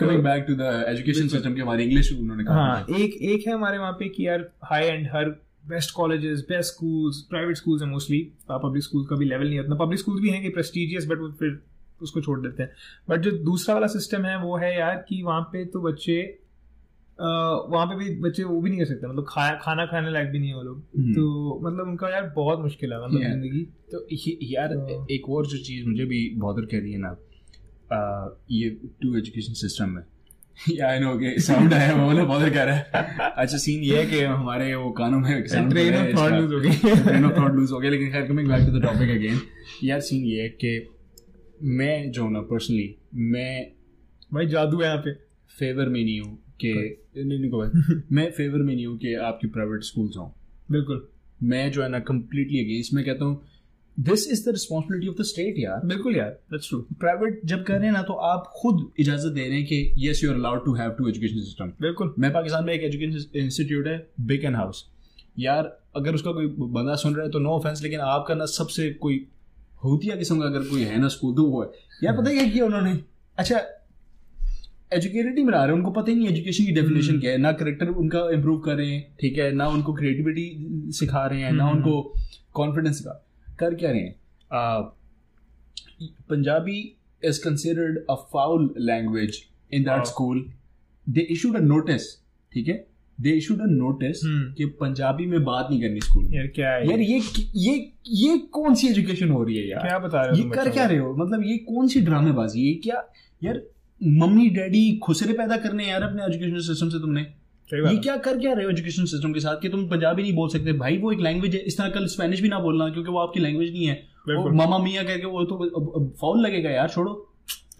[0.00, 3.54] Coming back to the education system की हमारी इंग्लिश उन्होंने कहा। हाँ एक एक है
[3.54, 5.34] हमारे वहाँ पे कि यार हाई एंड हर
[5.68, 9.84] best colleges best schools private schools हैं मोस्टली पब्लिक स्कूल का भी लेवल नहीं होता
[9.84, 11.60] पब्लिक स्कूल भी हैं कि प्रेस्टिजियस बट फिर
[12.02, 12.70] उसको छोड़ देते हैं.
[13.08, 16.16] बट जो दूसरा वाला सिस्टम है वो है यार कि वहाँ पे तो बच्चे
[17.18, 19.06] वहाँ पे भी बच्चे वो भी नहीं कर सकते.
[19.06, 20.80] मतलब खा खाना खाने लायक भी नहीं है वो लोग.
[21.14, 23.62] तो मतलब उनका यार बहुत मुश्किल है मतलब ज़िंदगी.
[23.92, 24.06] तो
[24.52, 27.16] यार तो, एक और जो चीज़ मुझे भी बहुत कह रही है ना
[28.50, 28.70] ये
[29.02, 30.02] टू एजुकेशन सिस्टम में.
[30.70, 34.06] या नो के साउंड आया वो वाला बहुत कह रहा है। अच्छा सीन ये है
[34.06, 37.70] कि हमारे वो कानों में ट्रेन ऑफ़ थॉट लूज हो गई। ट्रेन ऑफ़ थॉट लूज
[37.72, 39.40] हो गया लेकिन खैर coming back to the topic again
[39.84, 40.88] यार सीन ये है कि
[41.62, 43.66] मैं जो ना पर्सनली मैं
[44.34, 45.12] भाई जादू है यहाँ पे।
[45.50, 46.72] फेवर में नहीं हूँ कि
[47.16, 50.28] नहीं नहीं मैं फेवर में नहीं हूँ कि आपकी प्राइवेट स्कूल्स हों।
[50.70, 51.06] बिल्कुल।
[51.42, 53.42] मैं जो है ना कम्प्लीटली अगेंस्ट मैं कहता हूँ
[53.96, 57.78] this is the responsibility of the state यार बिल्कुल यार दैट्स ट्रू प्राइवेट जब कर
[57.78, 60.64] रहे हैं ना तो आप खुद इजाज़त दे रहे हैं कि yes you are allowed
[60.64, 63.96] to have to education system बिल्कुल। मैं पाकिस्तान में एक एजुकेशन इंस्टीट्यूट है
[64.26, 64.84] बिग एंड हाउस
[65.38, 68.90] यार अगर उसका कोई बंदा सुन रहा है तो नो ऑफेंस लेकिन आपका ना सबसे
[69.00, 69.26] कोई
[69.84, 71.68] होतिया किस्म का अगर कोई है ना स्कूल तो वो है।
[72.04, 72.98] यार पता है क्या किया उन्होंने?
[73.38, 73.58] अच्छा
[74.92, 77.38] एजुकेटेड ही बना रहे हैं उनको पता ही नहीं एजुकेशन की डेफिनेशन हम्म। क्या है।
[77.38, 79.50] ना करेक्टर उनका इम्प्रूव कर रहे हैं ठीक है?
[79.52, 80.46] ना उनको क्रिएटिविटी
[80.98, 82.14] सिखा रहे हैं ना हम्म। उनको
[82.54, 83.20] कॉन्फिडेंस का
[83.60, 84.14] कर क्या रहे हैं?
[86.30, 86.78] Punjabi
[87.22, 90.44] is considered a foul language in that school
[91.06, 92.12] they issued a notice
[92.52, 92.84] ठीक है?
[93.18, 94.20] दे इशूड अ नोटिस
[94.56, 97.20] कि पंजाबी में बात नहीं करनी स्कूल यार क्या है यार ये?
[97.56, 99.86] ये ये कौन सी एजुकेशन हो रही है यार?
[99.88, 101.14] क्या बता रहे हो ये कर क्या रहे हो?
[101.16, 103.02] मतलब ये कौन सी ड्रामेबाजी ये क्या
[103.42, 103.62] यार
[104.00, 107.26] मम्मी डैडी खुसरे पैदा करने यार अपने एजुकेशन सिस्टम से तुमने?
[107.70, 110.48] ये क्या कर क्या रहे हो एजुकेशन सिस्टम के साथ कि तुम पंजाबी नहीं बोल
[110.48, 110.72] सकते?
[110.74, 113.40] भाई वो एक लैंग्वेज है। इस तरह कल स्पेनिश भी ना बोलना क्योंकि वो आपकी
[113.40, 114.02] लैंग्वेज नहीं है।
[114.54, 117.14] मामा मिया कह के वो तो फाउल लगेगा यार छोड़ो।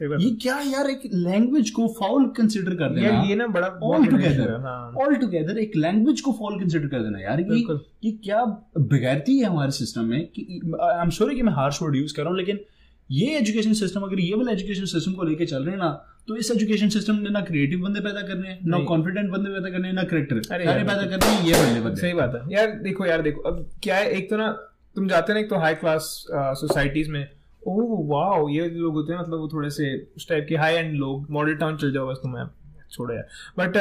[0.03, 3.23] ये क्या यार एक लैंग्वेज को फॉल कंसिडर कर देना?
[3.23, 4.53] ये ना बड़ा ऑल टुगेदर
[5.03, 7.65] ऑल टुगेदर एक लैंग्वेज को फॉल कंसिडर कर देना यार। ये
[8.05, 8.45] ये क्या
[8.79, 12.23] बगैरती है हमारे सिस्टम में कि आई एम सॉरी कि मैं हार्श वर्ड यूज़ कर
[12.23, 12.59] रहा हूँ लेकिन
[13.15, 15.91] ये एजुकेशन सिस्टम अगर ये वाला एजुकेशन सिस्टम को लेके चल रहे हैं ना
[16.29, 19.71] तो इस एजुकेशन सिस्टम ने ना क्रिएटिव बंदे पैदा करने हैं ना कॉन्फिडेंट बंदे पैदा
[19.71, 23.07] करने हैं ना करेक्टर पैदा करने हैं ये बंदे बंदे। सही बात है। यार देखो
[23.07, 24.51] यार देखो अब क्या है एक तो ना
[24.97, 26.09] तुम जाते ना एक तो हाई क्लास
[26.61, 27.27] सोसाइटीज में
[27.67, 30.95] ओह वाओ ये लोग होते हैं मतलब वो थोड़े से उस टाइप के हाई एंड
[30.95, 32.45] लोग मॉडल टाउन चल जाओ बस तुम्हें
[32.93, 33.77] छोड़ो यार। बट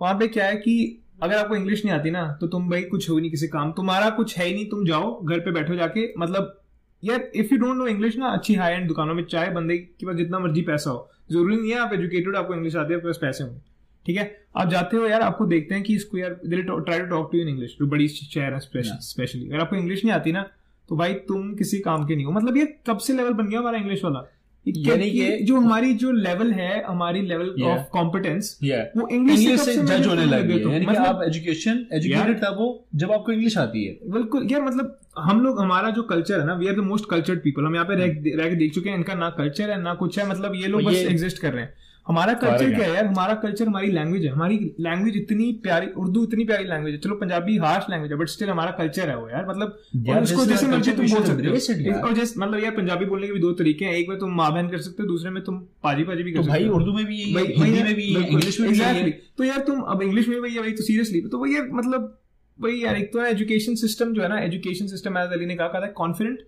[0.00, 0.76] वहाँ पे क्या है कि
[1.22, 4.10] अगर आपको इंग्लिश नहीं आती ना तो तुम भाई कुछ हो नहीं किसी काम तुम्हारा
[4.16, 6.54] कुछ है ही नहीं तुम जाओ घर पे बैठो जाके मतलब
[7.02, 10.06] यार if you don't know English ना अच्छी हाई एंड दुकानों में चाहे बंदे के
[10.06, 13.08] पास जितना मर्ज़ी पैसा हो ज़रूरी नहीं है आप एजुकेटेड आपको इंग्लिश आती है आपके
[13.08, 13.60] पास पैसे होंगे।
[14.06, 14.24] ठीक है?
[14.56, 17.48] आप जाते हो यार आपको देखते हैं कि इसको यार try to talk to in
[17.48, 20.42] English जो बड़ी शहर है स्पेशली अगर आपको इंग्लिश नहीं आती ना
[20.88, 23.60] तो भाई तुम किसी काम के नहीं हो। मतलब ये कब से लेवल बन गया
[23.60, 24.24] हमारा इंग्लिश वाला?
[24.66, 28.58] यानी कि जो हमारी जो लेवल है हमारी लेवल ऑफ़ कॉम्पिटेंस
[28.96, 33.12] वो इंग्लिश से जज होने लगे तो, यानी कि आप एजुकेशन एजुकेटेड था वो जब
[33.12, 36.68] आपको इंग्लिश आती है। बिल्कुल यार मतलब हम लोग हमारा जो कल्चर है ना we
[36.68, 39.30] are the most cultured people हम यहाँ पे रह के देख चुके हैं इनका ना
[39.38, 41.72] कल्चर है ना कुछ है मतलब ये लोग बस एग्जिस्ट कर रहे हैं।
[42.08, 43.06] हमारा कल्चर क्या है यार?
[43.06, 47.14] हमारा कल्चर हमारी लैंग्वेज है। हमारी लैंग्वेज इतनी प्यारी उर्दू इतनी प्यारी लैंग्वेज है। चलो
[47.14, 49.78] पंजाबी हार्श लैंग्वेज है बट स्टिल हमारा कल्चर है वो यार। मतलब
[50.10, 51.48] और उसको जैसे मर्ज़ी तुम बोल सकते
[51.88, 54.30] हो। और जैसे मतलब यार पंजाबी बोलने के भी दो तरीके हैं। एक में तुम
[54.36, 56.70] माँ बहन कर सकते हो दूसरे में तुम पाजी पाजी भी कर तो सकते हो।
[56.70, 60.28] भाई उर्दू में भी हिंदी में भी इंग्लिश में भी तो यार तुम अब इंग्लिश
[60.28, 62.18] में भाई तो सीरियसली तो वही मतलब
[62.60, 65.68] वही यार एक तो एजुकेशन सिस्टम जो है ना एजुकेशन सिस्टम एज अली ने कहा
[65.68, 66.38] था confident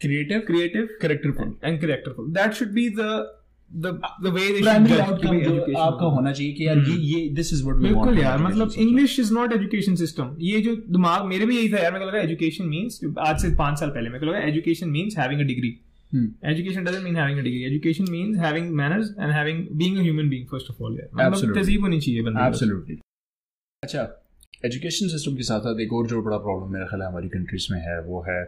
[0.00, 1.54] creative creative characterful
[3.70, 6.96] and characterful that should be the आपका होना चाहिए कि यार ये.
[7.08, 10.74] ये दिस इज़ व्हाट वी बिल्कुल यार मतलब English is not education system ये जो
[10.92, 13.90] दिमाग मेरे भी यही था यार मेरे को लगा एजुकेशन मींस आज से पाँच साल
[13.90, 15.76] पहले मेरे को लगा education means having degree
[16.46, 20.70] education doesn't mean having degree education means having manners and having being human being first
[20.70, 21.30] of all यार.
[21.54, 22.98] तहजीब होनी चाहिए बंदे एब्सोल्युटली
[23.82, 24.06] अच्छा
[24.64, 27.66] एजुकेशन सिस्टम के साथ साथ एक और जो बड़ा प्रॉब्लम मेरा ख्याल है हमारी कंट्रीज़
[27.72, 28.42] में है वो है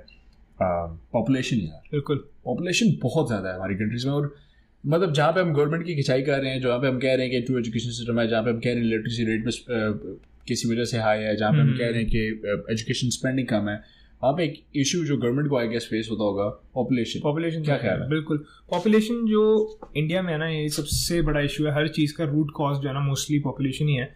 [0.58, 1.82] पॉपुलेशन यार.
[1.92, 2.16] बिल्कुल.
[2.44, 4.34] पॉपुलेशन बहुत ज़्यादा है हमारी कंट्रीज़ में और
[4.84, 7.26] मतलब जहाँ पे हम गवर्नमेंट की खिंचाई कर रहे हैं जहाँ पे हम कह रहे
[7.26, 10.18] हैं कि टू एजुकेशन सिस्टम है जहाँ पे हम कह रहे हैं लिटरेसी रेट में
[10.48, 13.48] किसी वजह से हाई है जहाँ पे हम हम्म। कह रहे हैं कि एजुकेशन स्पेंडिंग
[13.48, 13.82] कम है
[14.22, 17.76] वहाँ पे एक इशू जो गवर्नमेंट को आई गेस फेस होता होगा पॉपुलेशन पॉपुलेशन क्या
[17.76, 18.08] ख्याल है?
[18.08, 22.24] बिल्कुल। पॉपुलेशन जो इंडिया में है ना ये सबसे बड़ा इशू है। हर चीज़ का
[22.24, 24.08] रूट कॉज जो है ना मोस्टली पॉपुलेशन ही है।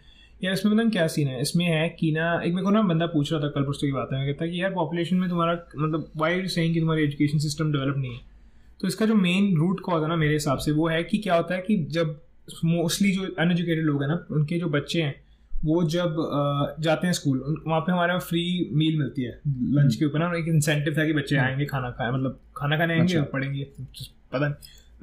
[0.43, 1.41] यार इसमें मतलब क्या सीन है?
[1.41, 3.91] इसमें है कि ना एक मेरे को ना बंदा पूछ रहा था कल परसों की
[3.93, 7.39] बात है मैं कहता कि यार पॉपुलेशन में तुम्हारा मतलब वाई सेइंग कि तुम्हारी एजुकेशन
[7.39, 8.34] सिस्टम डेवलप नहीं है?
[8.81, 11.35] तो इसका जो मेन रूट कॉज है ना मेरे हिसाब से वो है कि क्या
[11.35, 12.21] होता है कि जब
[12.65, 15.15] मोस्टली जो अनएजुकेटेड लोग हैं ना उनके जो बच्चे हैं
[15.65, 16.15] वो जब
[16.79, 20.31] जाते हैं स्कूल वहाँ पे हमारे यहाँ फ्री मील मिलती है लंच के ऊपर ना
[20.37, 23.63] एक इंसेंटिव था कि बच्चे आएँगे खाना खाए मतलब खाना खाने आएँगे अच्छा। पढ़ेंगे
[24.33, 24.53] पता नहीं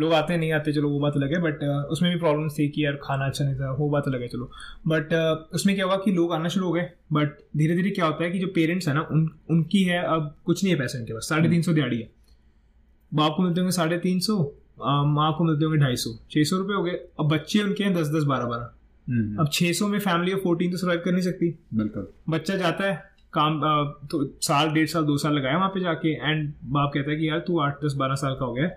[0.00, 2.84] लोग आते नहीं आते चलो वो बात अलग है बट उसमें भी प्रॉब्लम थी कि
[2.84, 4.50] यार खाना अच्छा नहीं था वो बात अलग है चलो।
[4.88, 5.12] बट
[5.54, 8.30] उसमें क्या हुआ कि लोग आना शुरू हो गए बट धीरे धीरे क्या होता है
[8.30, 11.28] कि जो पेरेंट्स है ना उन उनकी है अब कुछ नहीं है पैसे उनके पास
[11.28, 12.10] साढ़े तीन सौ दिहाड़ी है।
[13.12, 14.36] बाप को मिलते होंगे साढ़े तीन सौ
[14.80, 17.94] माँ को मिलते होंगे ढाई सौ। छह सौ रुपए हो गए। अब बच्चे उनके हैं
[17.94, 18.70] दस दस बारह बारह।
[19.06, 22.56] हम्म, अब छः सौ में फैमिली ऑफ़ फोर्टीन तो सर्वाइव कर नहीं सकती। बिल्कुल। बच्चा
[22.56, 22.94] जाता है
[23.32, 23.60] काम
[24.10, 27.28] तो साल डेढ़ साल दो साल लगाया वहाँ पे जाके एंड बाप कहता है कि
[27.28, 28.70] यार तू आठ दस बारह साल का हो गया।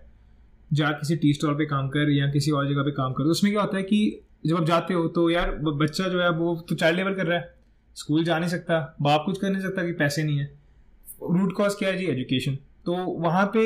[0.71, 3.29] जा किसी टी स्टॉल पे काम कर या किसी और जगह पे काम कर। तो
[3.29, 6.55] उसमें क्या होता है कि जब आप जाते हो तो यार बच्चा जो है वो
[6.69, 7.53] तो चाइल्ड लेबर कर रहा है।
[7.95, 10.45] स्कूल जा नहीं सकता बाप कुछ कर नहीं सकता कि पैसे नहीं है।
[11.31, 12.05] रूट कॉज क्या है जी?
[12.05, 13.61] एजुकेशन तो वहाँ पे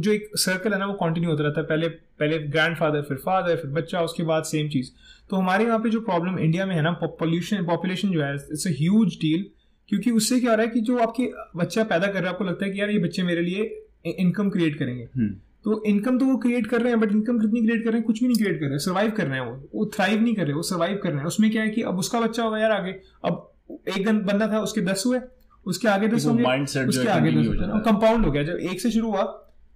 [0.00, 3.56] जो एक सर्कल है ना वो कंटिन्यू होता रहता है। पहले पहले ग्रैंडफादर फिर फादर
[3.56, 4.90] फिर बच्चा उसके बाद सेम चीज़।
[5.30, 8.66] तो हमारे यहाँ पे जो प्रॉब्लम इंडिया में है ना पॉल्यूशन पॉपुलेशन जो है इट्स
[8.66, 9.44] अ ह्यूज डील
[9.88, 12.44] क्योंकि उससे क्या हो रहा है कि जो आपके बच्चा पैदा कर रहा है आपको
[12.44, 15.28] लगता है कि यार ये बच्चे मेरे लिए इनकम क्रिएट करेंगे। हम्म,
[15.64, 18.06] तो इनकम तो वो क्रिएट कर रहे हैं बट इनकम कितनी क्रिएट कर रहे हैं?
[18.06, 20.34] कुछ भी नहीं क्रिएट कर रहे हैं। सर्वाइव कर रहे हैं वो। वो थ्राइव नहीं
[20.34, 22.58] कर रहे वो सर्वाइव कर रहे हैं। उसमें क्या है कि अब उसका बच्चा होगा
[22.58, 22.92] यार आगे।
[23.24, 23.48] अब
[23.88, 25.18] एक बंदा था उसके दस हुए।
[25.66, 29.22] उसके आगे दस उसके आगे दस हो कंपाउंड हो। गया जब एक से शुरू हुआ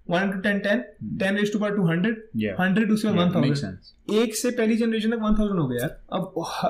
[0.07, 0.83] one two ten ten
[1.19, 5.23] ten race two two hundred hundred उसके बाद वन थाउज़ेंड एक से पहली जनरेशन तक
[5.23, 6.23] वन थाउज़ेंड हो गया यार। अब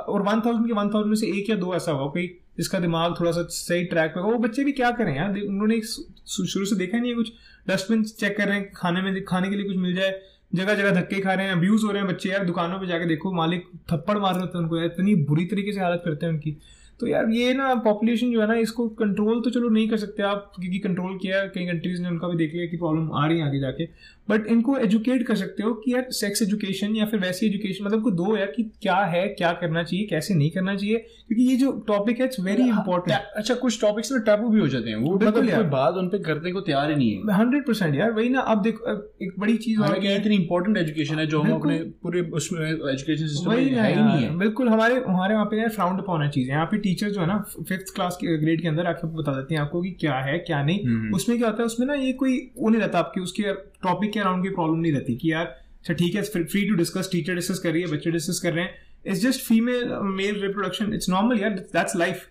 [0.09, 2.27] और वन थाउज़ेंड के वन थाउज़ेंड में से एक या दो ऐसा होगा कोई
[2.59, 5.31] जिसका दिमाग थोड़ा सा सही ट्रैक पे वो बच्चे भी क्या करें यार?
[5.39, 7.33] उन्होंने शुरू से देखा नहीं है कुछ।
[7.69, 10.15] डस्टबिन चेक कर रहे हैं खाने में खाने के लिए कुछ मिल जाए।
[10.55, 13.07] जगह जगह धक्के खा रहे हैं अब्यूज हो रहे हैं बच्चे। यार दुकानों पे जाके
[13.07, 16.27] देखो मालिक थप्पड़ मार रहे होते हैं उनको यार। इतनी बुरी तरीके से हालत करते
[16.27, 16.57] हैं उनकी।
[17.01, 20.23] तो यार ये ना पॉपुलेशन जो है ना इसको कंट्रोल तो चलो नहीं कर सकते
[20.25, 23.27] आप क्योंकि कंट्रोल किया है, कई कंट्रीज़ ने उनका भी देख लिया कि प्रॉब्लम आ
[23.27, 23.85] रही है आगे जाके।
[24.29, 28.03] बट इनको एजुकेट कर सकते हो कि यार सेक्स एजुकेशन या फिर वैसी एजुकेशन मतलब
[28.03, 30.97] को दो यार कि क्या है क्या करना चाहिए कैसे नहीं करना चाहिए
[31.29, 34.67] क्योंकि ये जो टॉपिक है इट्स वेरी इंपॉर्टेंट अच्छा कुछ टॉपिक्स में टैबू भी हो
[34.69, 37.35] जाते हैं वो बिल्कुल मतलब। कोई बात उन पे करने को तैयार ही नहीं है।
[37.35, 41.27] हंड्रेड परसेंट यार वही ना अब देखो एक बड़ी चीज़ और इतनी इंपॉर्टेंट एजुकेशन है
[41.27, 45.35] जो हम अपने पूरे उसमें एजुकेशन सिस्टम में है ही नहीं है। बिल्कुल हमारे हमारे
[45.35, 48.17] वहाँ पे यार फ्राउंड अपॉन है चीज़ें यहाँ पे टीचर जो है ना फिफ्थ क्लास
[48.21, 51.15] के ग्रेड के अंदर आके बता देते हैं आपको कि क्या है क्या नहीं। हम्म।
[51.15, 54.21] उसमें क्या होता है उसमें ना ये कोई वो नहीं रहता आपकी उसके टॉपिक के
[54.21, 55.47] अराउंड की प्रॉब्लम नहीं रहती कि यार
[55.79, 58.65] अच्छा ठीक है free to discuss teacher discuss कर रही है बच्चे डिस्कस कर रहे
[58.65, 58.75] हैं।
[59.07, 62.25] It's just female male reproduction it's normal यार दैट्स लाइफ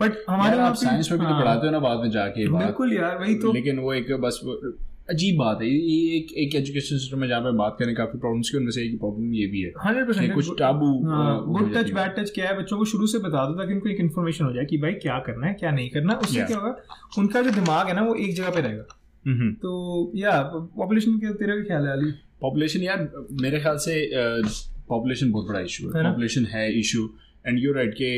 [0.00, 2.92] बट हमारे आप साइंस में भी तो हाँ, पढ़ाते हो ना बाद में जाके बिल्कुल
[2.92, 4.40] यार वही तो। लेकिन वो एक बस
[5.10, 8.50] अजीब बात है। ये एक एक एजुकेशन सिस्टम में जहाँ पे बात करें काफ़ी प्रॉब्लम्स
[8.50, 10.92] की उनमें से एक प्रॉब्लम ये भी है हंड्रेड परसेंट कुछ taboo
[11.48, 12.58] good touch bad touch क्या है?
[12.58, 15.18] बच्चों को शुरू से बता दो ताकि उनको एक इन्फॉर्मेशन हो जाए कि भाई क्या
[15.26, 16.46] करना है क्या नहीं करना उससे Yeah.
[16.46, 16.74] क्या होगा?
[17.18, 18.82] उनका जो दिमाग है ना वो एक जगह पे रहेगा।
[19.62, 19.70] तो
[20.16, 20.40] या
[20.76, 22.10] पॉपुलेशन के तेरा क्या ख्याल है अली?
[22.40, 23.94] पॉपुलेशन यार मेरे ख्याल से
[24.88, 27.08] पॉपुलेशन बहुत बड़ा इशू है। पॉपुलेशन है इशू
[27.46, 28.12] एंड यू राइट के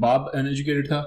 [0.00, 1.00] बाप अनएजुकेटेड था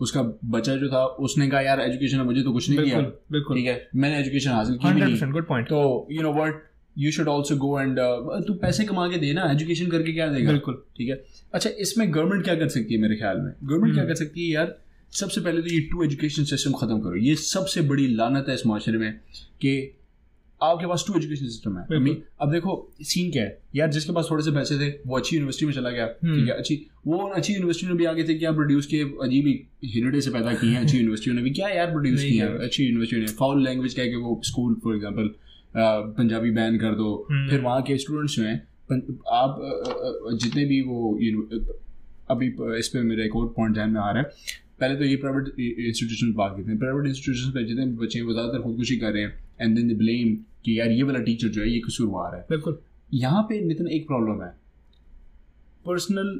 [0.00, 3.00] उसका बच्चा जो था उसने कहा यार एजुकेशन मुझे तो कुछ नहीं किया
[3.32, 3.88] बिल्कुल ठीक है?
[3.96, 6.62] मैंने एजुकेशन हासिल की नहीं। गुड पॉइंट तो you know what
[6.96, 7.98] you should also go and
[8.46, 10.50] तू पैसे कमा के दे ना एजुकेशन करके क्या देगा?
[10.50, 11.22] बिल्कुल। ठीक है?
[11.54, 13.52] अच्छा इसमें गवर्नमेंट क्या कर सकती है मेरे ख्याल में?
[13.64, 14.76] गवर्नमेंट क्या हम्म। कर सकती है यार?
[15.12, 18.66] सबसे पहले तो ये टू एजुकेशन सिस्टम खत्म करो। ये सबसे बड़ी लानत है इस
[18.66, 19.12] माशरे में
[19.60, 19.74] कि
[20.60, 24.28] आपके पास टू एजुकेशन सिस्टम है बिल्कुल। अब देखो सीन क्या है यार जिसके पास
[24.30, 27.18] थोड़े से पैसे थे वो अच्छी यूनिवर्सिटी में चला गया हम्म। ठीक है अच्छी वो
[27.30, 29.54] अच्छी यूनिवर्सिटी में भी आगे थे क्या प्रोड्यूस किए अजीब ही
[29.86, 32.50] हिरडे से पैदा किए हैं अच्छी यूनिवर्सिटियों ने भी क्या यार प्रोड्यूस नहीं किए हैं
[32.50, 35.34] किया। अच्छी यूनिवर्सिटी ने फाउल लैंग्वेज कह के वो school for example
[36.16, 38.56] Punjabi ban कर दो हम्म। फिर वहाँ के स्टूडेंट्स जो हैं
[39.34, 39.58] आप
[40.42, 41.14] जितने भी वो
[42.30, 42.46] अभी
[42.78, 45.46] इस पर मेरा एक और पॉइंट ध्यान में आ रहा है पहले तो ये प्राइवेट
[45.58, 49.22] इंस्टीट्यूशन बात करते हैं। प्राइवेट इंस्टीट्यूशन पे जितने बच्चे हैं वो ज़्यादातर खुदकुशी कर रहे
[49.22, 50.34] हैं एंड देन दे ब्लेम
[50.64, 52.78] कि यार ये वाला टीचर जो है ये कसूरवार है। बिल्कुल।
[53.14, 54.48] यहाँ पे नितिन एक प्रॉब्लम है।
[55.86, 56.38] पर्सनल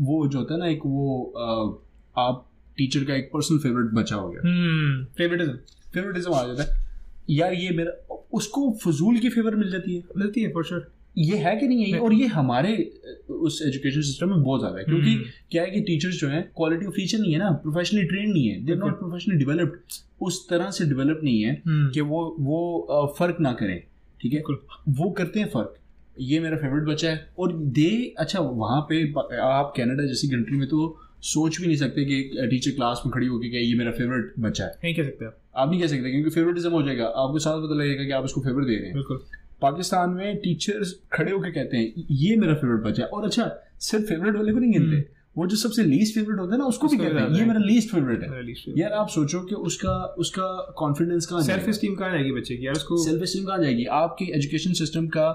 [0.00, 4.16] वो जो होता है ना एक वो अ, आप टीचर का एक पर्सनल फेवरेट बच्चा
[4.16, 5.52] हो गया। हम्म फेवरेटिज्म
[5.94, 6.88] फेवरेटिज्म आ जाता है।
[7.30, 11.36] यार ये मेरा उसको फजूल की फेवर मिल जाती है। मिलती है फॉर श्योर ये
[11.36, 12.74] है कि नहीं है और ये हमारे
[13.30, 16.42] उस एजुकेशन सिस्टम में बहुत ज़्यादा है क्योंकि हम्म। क्या है कि टीचर्स जो हैं
[16.56, 20.48] क्वालिटी ऑफ़ टीचर नहीं है ना प्रोफेशनली ट्रेन नहीं है दे नॉट प्रोफेशनली डेवलप्ड उस
[20.48, 23.78] तरह से डेवलप नहीं है कि वो वो फ़र्क ना करें
[24.20, 24.42] ठीक है?
[24.90, 25.74] वो करते हैं फ़र्क।
[26.20, 29.02] ये मेरा फेवरेट बच्चा है और दे अच्छा वहाँ पे
[29.42, 30.80] आप कनाडा जैसी कंट्री में तो
[31.24, 34.32] सोच भी नहीं सकते कि एक टीचर क्लास में खड़ी होकर कि ये मेरा फेवरेट
[34.38, 37.38] बच्चा है। नहीं कह सकते आप। आप नहीं कह सकते क्योंकि फेवरेटिज्म हो जाएगा। आपको
[37.38, 39.22] साथ पता लगेगा कि आप उसको फेवरेट दे रहे हैं। बिल्कुल।
[39.62, 44.04] पाकिस्तान में टीचर्स खड़े होकर कहते हैं ये मेरा फेवरेट बच्चा है। और अच्छा सिर्फ़
[44.06, 46.96] फेवरेट वाले को नहीं गिनते वो जो सबसे लीस्ट फेवरेट होता है ना उसको भी
[46.96, 50.46] कहते हैं ये मेरा लीस्ट फेवरेट है। यार आप सोचो कि उसका उसका
[50.78, 52.66] कॉन्फिडेंस कहाँ सेल्फ एस्टीम कहाँ जाएगी बच्चे की?
[52.66, 53.84] यार उसको सेल्फ एस्टीम कहाँ जाएगी?
[53.98, 55.26] आपकी एजुकेशन सिस्टम का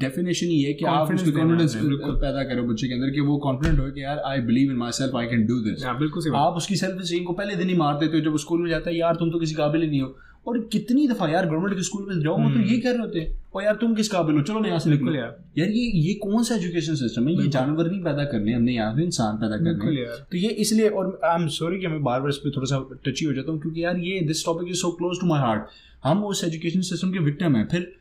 [0.00, 3.90] डेफिनेशन ये है कि आप कॉन्फिडेंस पैदा करो बच्चे के अंदर कि वो कॉन्फिडेंट हो
[3.90, 7.24] कि यार I believe in myself I can do this बिल्कुल आप उसकी सेल्फ स्टीम
[7.24, 9.38] को पहले दिन ही मार देते हो जब स्कूल में जाता है यार तुम तो
[9.38, 10.16] किसी काबिल ही नहीं हो।
[10.46, 13.20] और कितनी दफ़ा यार गवर्नमेंट के स्कूल में जाओ वो तो ये कह रहे होते
[13.20, 14.42] हैं और यार तुम किस काबिल हो?
[14.42, 17.34] चलो ना यहाँ से निकलो। यार। यार ये ये कौन सा एजुकेशन सिस्टम है?
[17.34, 21.20] ये जानवर नहीं पैदा करने हमने यहाँ पे इंसान पैदा करने। तो ये इसलिए और
[21.24, 23.60] आई एम सॉरी कि मैं बार बार इस पर थोड़ा सा टची हो जाता हूँ
[23.60, 25.66] क्योंकि यार ये this topic is so close to my heart
[26.04, 27.92] हम उस एजुकेशन सिस्टम के विक्टिम हैं। फिर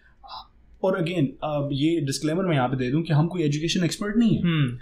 [0.84, 4.38] और अगेन ये डिस्क्लेमर मैं यहाँ पे दे दूँ कि हम कोई एजुकेशन एक्सपर्ट नहीं
[4.38, 4.78] है। हम्म।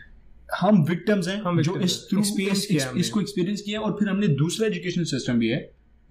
[0.59, 4.67] हम विक्टिम्स हैं हम जो इस। थ्रू किया इसको एक्सपीरियंस किया और फिर हमने दूसरा
[4.67, 5.59] एजुकेशन सिस्टम भी है।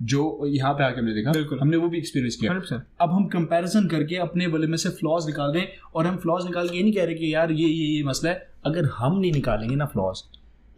[0.01, 3.87] जो यहाँ पे आके हमने देखा बिल्कुल। हमने वो भी एक्सपीरियंस किया। अब हम कंपैरिजन
[3.89, 6.83] करके अपने वाले में से फ्लॉज निकाल रहे हैं और हम फ्लॉज निकाल के ये
[6.83, 9.87] नहीं कह रहे कि यार ये ये ये मसला है। अगर हम नहीं निकालेंगे ना
[9.87, 10.23] फ्लॉज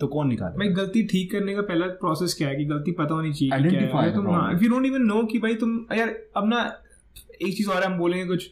[0.00, 3.14] तो कौन निकाल भाई गलती ठीक करने का पहला प्रोसेस क्या है कि गलती पता
[3.14, 6.60] होनी चाहिए तुम if you don't even know कि भाई तुम यार अब ना
[7.42, 8.50] एक चीज़ और हम बोलेंगे कुछ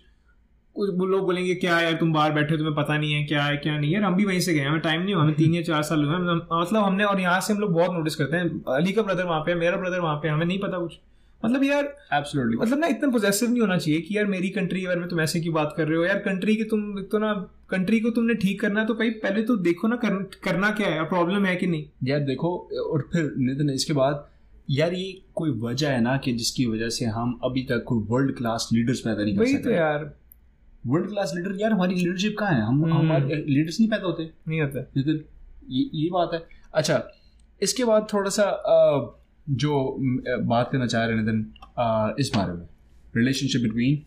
[0.79, 3.77] लोग बोलेंगे क्या यार तुम बाहर बैठे हो तुम्हें पता नहीं है क्या है क्या
[3.79, 3.95] नहीं है?
[3.95, 6.05] यार हम भी वहीं से गए हमें टाइम नहीं हुआ हमें तीन या चार साल
[6.05, 9.25] हुए मतलब हमने और यहाँ से हम लोग बहुत नोटिस करते हैं। अली का ब्रदर
[9.25, 10.99] वहाँ पे है मेरा ब्रदर वहाँ पे हमें नहीं पता कुछ।
[11.43, 14.87] मतलब यार एब्सोल्युटली मतलब ना इतना पोजेसिव नहीं होना चाहिए कि यार मेरी कंट्री के
[14.87, 16.05] बारे में तुम ऐसे की बात कर रहे हो?
[16.05, 17.33] यार कंट्री की तुम तो ना
[17.71, 20.15] कंट्री को तुमने ठीक करना है तो भाई पहले तो देखो ना कर,
[20.45, 21.05] करना क्या है?
[21.09, 21.85] प्रॉब्लम है कि नहीं?
[22.05, 22.57] यार देखो
[22.93, 24.27] और फिर नितिन इसके बाद
[24.71, 28.37] यार ये कोई वजह है ना कि जिसकी वजह से हम अभी तक कोई वर्ल्ड
[28.37, 30.11] क्लास लीडर्स पैदा नहीं कर वही तो यार।
[30.85, 32.61] वर्ल्ड क्लास लीडर यार हमारी लीडरशिप कहाँ है?
[32.63, 35.13] हम हम्म। हमारे लीडर्स नहीं पैदा होते। नहीं होते।
[35.71, 36.43] ये ये बात है।
[36.75, 37.03] अच्छा
[37.61, 38.45] इसके बाद थोड़ा सा
[39.47, 42.67] जो बात करना चाह रहे हैं नितिन इस बारे में।
[43.17, 44.03] Relationship between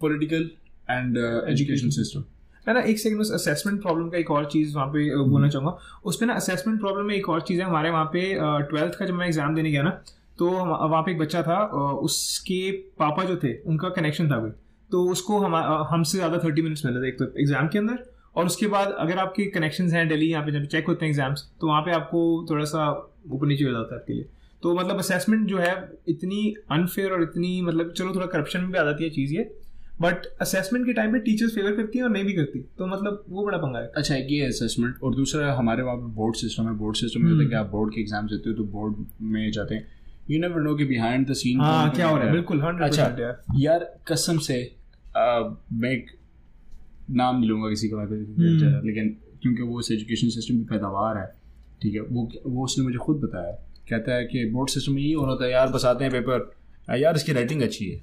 [0.00, 0.50] political
[0.90, 1.16] and
[1.48, 2.24] education system
[2.66, 5.78] मैं ना एक सेकंड उस असेसमेंट प्रॉब्लम का एक और चीज़ वहाँ पे बोलना चाहूँगा।
[6.04, 8.20] उसमें ना असेसमेंट प्रॉब्लम में एक और चीज़ है। हमारे वहाँ पे
[8.68, 9.90] ट्वेल्थ का जब मैं एग्ज़ाम देने गया ना
[10.38, 11.56] तो वहाँ पे एक बच्चा था
[12.02, 14.50] उसके पापा जो थे उनका कनेक्शन था कोई।
[14.92, 15.54] तो उसको हम
[15.90, 18.04] हमसे ज़्यादा थर्टी मिनट्स मिले थे एक तो एग्ज़ाम के अंदर।
[18.36, 21.48] और उसके बाद अगर आपके कनेक्शन हैं दिल्ली यहाँ पे जब चेक होते हैं एग्ज़ाम्स
[21.60, 22.90] तो वहाँ पे आपको थोड़ा सा
[23.30, 24.28] ऊपर नीचे हो जाता है आपके लिए।
[24.62, 25.72] तो मतलब असेसमेंट जो है
[26.08, 29.50] इतनी अनफेयर और इतनी मतलब चलो थोड़ा करप्शन में भी आ जाती है चीज़ ये
[30.00, 33.24] बट असेसमेंट के टाइम पे टीचर्स फेवर करती हैं और नहीं भी करती तो मतलब
[33.28, 36.68] वो बड़ा पंगा है। अच्छा एक ये असेसमेंट और दूसरा हमारे वहाँ पे बोर्ड सिस्टम
[36.68, 39.04] है। बोर्ड सिस्टम में होता है कि आप बोर्ड के एग्ज़ाम देते हो तो बोर्ड
[39.22, 39.86] में जाते हैं।
[40.30, 41.58] यू नेवर नो कि बिहाइंड द सीन
[41.90, 42.32] क्या हो रहा है?
[42.32, 43.06] बिल्कुल अच्छा
[43.58, 44.60] यार कसम से
[45.16, 46.10] मैं एक
[47.10, 49.08] नाम नहीं लूँगा किसी का मैं हम्म। लेकिन
[49.42, 51.26] क्योंकि वो उस एजुकेशन सिस्टम की पैदावार है
[51.82, 53.52] ठीक है वो वो उसने मुझे खुद बताया।
[53.88, 56.96] कहता है कि बोर्ड सिस्टम में ये हो रहा था यार बस आते हैं पेपर
[56.98, 58.00] यार इसकी राइटिंग अच्छी है।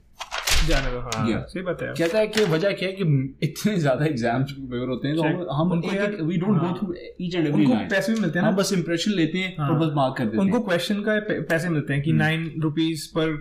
[0.68, 3.04] जाने हाँ सही बात है। कहता है कि वजह क्या है कि
[3.44, 7.36] इतने ज़्यादा एग्ज़ाम पेपर होते हैं तो हम उनको वी डोंट गो हाँ। थ्रू ईच
[7.36, 9.78] एंड एवरी उनको पैसे भी मिलते हैं हम ना। बस इंप्रेशन लेते हैं हाँ। और
[9.80, 13.36] बस मार्क कर देते उनको क्वेश्चन का पैसे मिलते हैं कि। नाइन रुपीज़ पर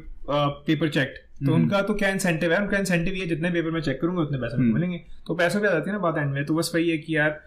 [0.67, 1.15] पेपर चेक
[1.46, 2.61] तो हम्म। उनका तो क्या इंसेंटिव है?
[2.61, 5.66] उनका इंसेंटिव ये जितने पेपर में चेक करूँगा उतने पैसे हम्म। मिलेंगे। तो पैसों पे
[5.66, 7.40] आ जाती है ना बात एंड में। तो बस वही है कि यार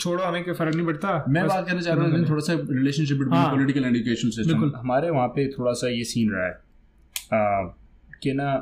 [0.00, 3.18] छोड़ो हमें कोई फ़र्क नहीं पड़ता। मैं बात करना चाह रहा हूँ थोड़ा सा relationship
[3.18, 3.42] between.
[3.50, 6.62] Political and education system बिल्कुल। हमारे वहाँ पे थोड़ा सा ये सीन रहा है।
[8.22, 8.52] कि ना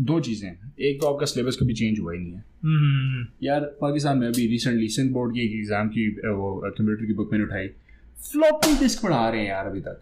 [0.00, 0.48] दो चीज़ें।
[0.80, 4.46] एक तो आपका सिलेबस कभी चेंज हुआ ही नहीं है। हम्म, यार पाकिस्तान में अभी
[4.46, 7.68] रिसेंटली सिंध बोर्ड की एक एग्ज़ाम की वो कंप्यूटर की बुक मैंने उठाई।
[8.32, 10.00] फ्लॉपी डिस्क पढ़ा रहे हैं यार अभी तक।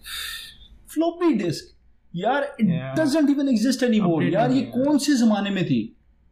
[0.94, 1.75] फ्लॉपी डिस्क
[2.16, 2.66] यार it.
[2.98, 5.80] Doesn't even exist anymore Update यार ये कौन से जमाने में थी?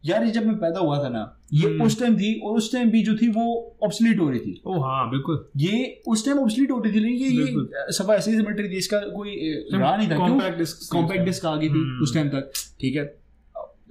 [0.03, 1.21] यार ये जब मैं पैदा हुआ था ना
[1.53, 3.45] ये हम्म। उस टाइम थी और उस टाइम भी जो थी वो
[3.83, 7.45] ऑब्सलीट हो रही थी। ओ हाँ बिल्कुल। ये उस टाइम ऑब्सलीट होती थी लेकिन ये।
[7.45, 9.35] ये सफ़ा ऐसी सिमेट्री थी इसका कोई
[9.73, 10.27] रहा नहीं था। क्यों?
[10.27, 13.13] कॉम्पैक्ट डिस्क कॉम्पैक्ट डिस्क आ गई थी हम्म। उस टाइम तक। ठीक है।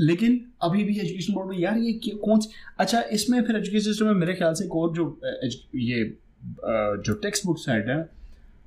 [0.01, 1.93] लेकिन अभी भी एजुकेशन बोर्ड में यार ये
[2.25, 2.41] कौन
[2.79, 5.05] अच्छा इसमें फिर एजुकेशन सिस्टम में मेरे ख्याल से एक और जो
[5.75, 6.03] ये
[7.07, 7.99] जो टेक्स्ट बुक साइड है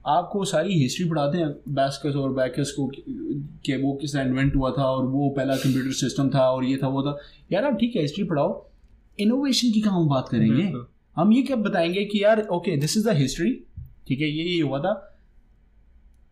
[0.08, 4.84] आपको सारी हिस्ट्री पढ़ाते हैं बैस्कस और बैकस को कि वो किस इन्वेंट हुआ था
[4.84, 7.18] और वो पहला कंप्यूटर सिस्टम था और ये था वो था।
[7.52, 8.66] यार आप ठीक है हिस्ट्री पढ़ाओ।
[9.20, 10.72] इनोवेशन की कहाँ हम बात करेंगे?
[11.16, 13.52] हम ये क्या बताएँगे कि यार okay this is the history
[14.08, 15.17] ठीक है ये ये हुआ था।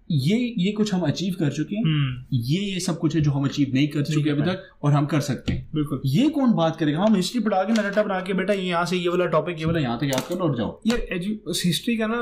[0.10, 3.32] ये ये कुछ हम अचीव कर चुके हैं। हम्म। ये ये सब कुछ है जो
[3.32, 6.52] हम अचीव नहीं कर चुके अभी तक और हम कर सकते हैं। बिल्कुल। ये कौन
[6.54, 7.00] बात करेगा?
[7.00, 9.66] हम हिस्ट्री पढ़ा के नरेटा बना के बेटा ये यहाँ से ये वाला टॉपिक ये
[9.66, 11.00] वाला यहाँ तक याद कर लो और जाओ। यार
[11.64, 12.22] हिस्ट्री का ना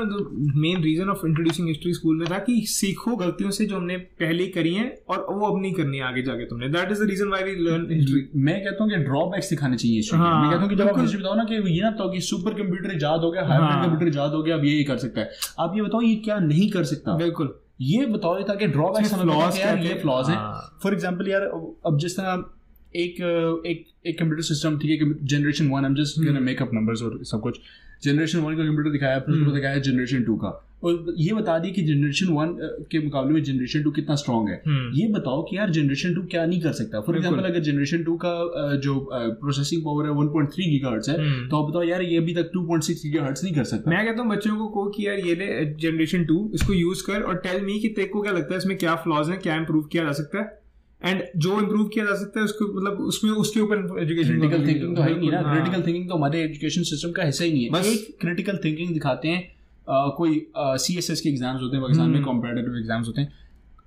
[0.56, 4.46] main reason of introducing history school में था कि सीखो गलतियों से जो हमने पहले
[4.56, 7.42] करी है और वो अब नहीं करनी आगे जाके तुमने। That is the reason why
[7.42, 10.88] we learn history मैं कहता हूँ कि ड्रॉबैक्स दिखाने चाहिए मैं। कहता हूँ कि जब
[10.88, 14.06] आप हिस्ट्री बताओ ना कि ये ना कि सुपर कंप्यूटर याद हो गया हाइब्रिड। कंप्यूटर
[14.08, 16.70] इजाद हो गया अब ये ये कर सकता है। आप ये बताओ ये क्या नहीं
[16.70, 17.16] कर सकता?
[17.16, 20.78] बिल्कुल। ये बताओ ताकि ड्रॉबैक्स इसमें हमें flaws बताओ कि यार ये फ्लॉज है हाँ।
[20.82, 21.42] फॉर एग्जांपल यार
[21.86, 22.44] अब जिस तरह
[22.96, 23.20] एक
[23.66, 26.18] एक एक कंप्यूटर सिस्टम ठीक है generation one M just.
[26.18, 27.60] Make up numbers और सब कुछ
[28.02, 30.48] जनरेशन वन का कंप्यूटर दिखाया फिर उसको हम्म। दिखाया जनरेशन टू का
[30.84, 32.48] और ये बता दी कि जनरेशन वन
[32.90, 36.22] के मुकाबले में जनरेशन टू कितना स्ट्रांग है। हम्म, ये बताओ कि यार जनरेशन टू
[36.22, 38.34] क्या नहीं कर सकता। फॉर एग्ज़ाम्पल अगर जनरेशन टू का
[38.76, 42.50] जो प्रोसेसिंग पावर है 1.3 गीगाहर्ट्ज है हम्म। तो आप बताओ यार ये अभी तक
[42.56, 45.74] 2.6 गीगाहर्ट्ज नहीं कर सकता। मैं कहता हूँ बच्चों को को कि यार ये ले
[45.80, 48.76] जनरेशन टू इसको यूज़ कर और टेल मी कि तेरे को क्या लगता है इसमें
[48.78, 50.60] क्या फ्लॉज है क्या इंप्रूव किया जा सकता है?
[51.04, 54.96] एंड जो इंप्रूव किया जा सकता है उसको मतलब उसमें उसके ऊपर एजुकेशन क्रिटिकल थिंकिंग
[54.96, 57.64] तो है ही नहीं ना। क्रिटिकल थिंकिंग तो हमारे एजुकेशन सिस्टम का हिस्सा ही नहीं
[57.64, 59.54] है। हाँ। बस- एक क्रिटिकल थिंकिंग दिखाते हैं।
[59.86, 63.32] कोई सी एस एस के एग्ज़ाम्स होते हैं पाकिस्तान में हम्म। कॉम्पिटेटिव एग्ज़ाम्स होते हैं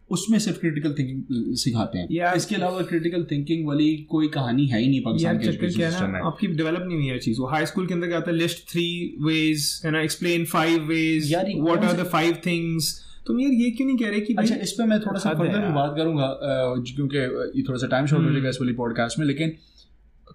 [0.10, 4.80] उसमें सिर्फ़ क्रिटिकल थिंकिंग सिखाते हैं यार- इसके अलावा क्रिटिकल थिंकिंग वाली कोई कहानी है
[4.80, 7.18] ही नहीं पाकिस्तान यार के एजुकेशन क्या सिस्टम ना में आपकी डेवलप नहीं हुई है
[7.20, 8.86] चीज़ वो हाई स्कूल के अंदर क्या आता है लिस्ट थ्री
[9.22, 12.94] वेज है ना एक्सप्लेन फाइव वेज ये what are the five things
[13.28, 15.60] तुम यार ये क्यों नहीं कह रहे कि अच्छा इस पे मैं थोड़ा सा फर्दर
[15.60, 16.28] यार। बात करूँगा
[16.88, 19.56] क्योंकि ये थोड़ा सा टाइम शॉर्ट हो हम्म। जाएगा इस वाली पॉडकास्ट में लेकिन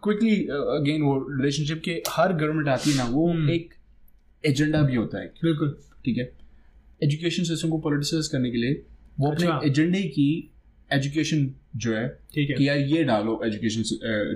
[0.02, 0.34] क्विकली
[0.74, 3.74] अगेन वो रिलेशनशिप के हर गवर्नमेंट आती है ना वो हम्म। एक
[4.46, 6.32] एजेंडा भी होता है बिल्कुल। ठीक है?
[7.02, 8.82] एजुकेशन सिस्टम को पोलिटिसाइज करने के लिए
[9.20, 10.50] वो अपने अच्छा। एजेंडे की
[10.92, 13.82] एजुकेशन जो है ठीक है। कि यार ये डालो एजुकेशन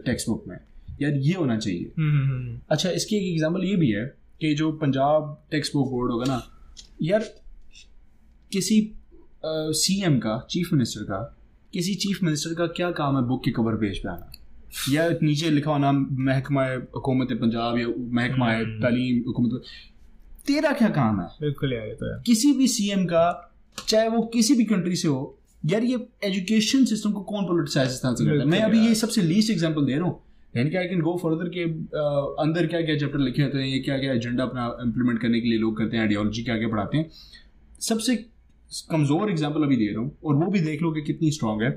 [0.07, 0.59] टेक्स्ट बुक में।
[1.03, 4.05] यार ये होना चाहिए। हम्म, हम्म, हम्म, अच्छा इसकी एक एग्जांपल ये भी है
[4.41, 6.43] कि जो पंजाब टेक्स्ट बुक बोर्ड होगा ना
[7.03, 7.25] यार
[8.53, 8.93] किसी
[9.45, 11.37] सी एम का चीफ मिनिस्टर का
[11.73, 14.33] किसी चीफ मिनिस्टर का क्या काम है बुक के कवर पेज पे आना?
[14.91, 19.63] या नीचे लिखा होना महकमा हुकूमत पंजाब या महकमा। तालीम हुकूमत
[20.47, 21.27] तेरा क्या काम है?
[21.41, 23.25] बिल्कुल यार तो है। किसी भी सीएम का
[23.79, 28.03] चाहे वो किसी भी कंट्री से हो यार ये एजुकेशन सिस्टम को कौन पोलिटिसाइज इस
[28.03, 28.47] तरह से करता है?
[28.47, 30.23] मैं अभी ये सबसे लीस्ट एग्जांपल दे रहा हूँ।
[30.55, 31.63] यानी कि आई कैन गो फर्दर के
[32.43, 35.49] अंदर क्या क्या चैप्टर लिखे होते हैं ये क्या क्या एजेंडा अपना इम्प्लीमेंट करने के
[35.49, 37.11] लिए लोग करते हैं आइडियोलॉजी क्या क्या पढ़ाते हैं।
[37.81, 38.17] सबसे
[38.91, 41.71] कमज़ोर एग्ज़ाम्पल अभी दे रहा हूँ और वो भी देख लो कि कितनी स्ट्रांग है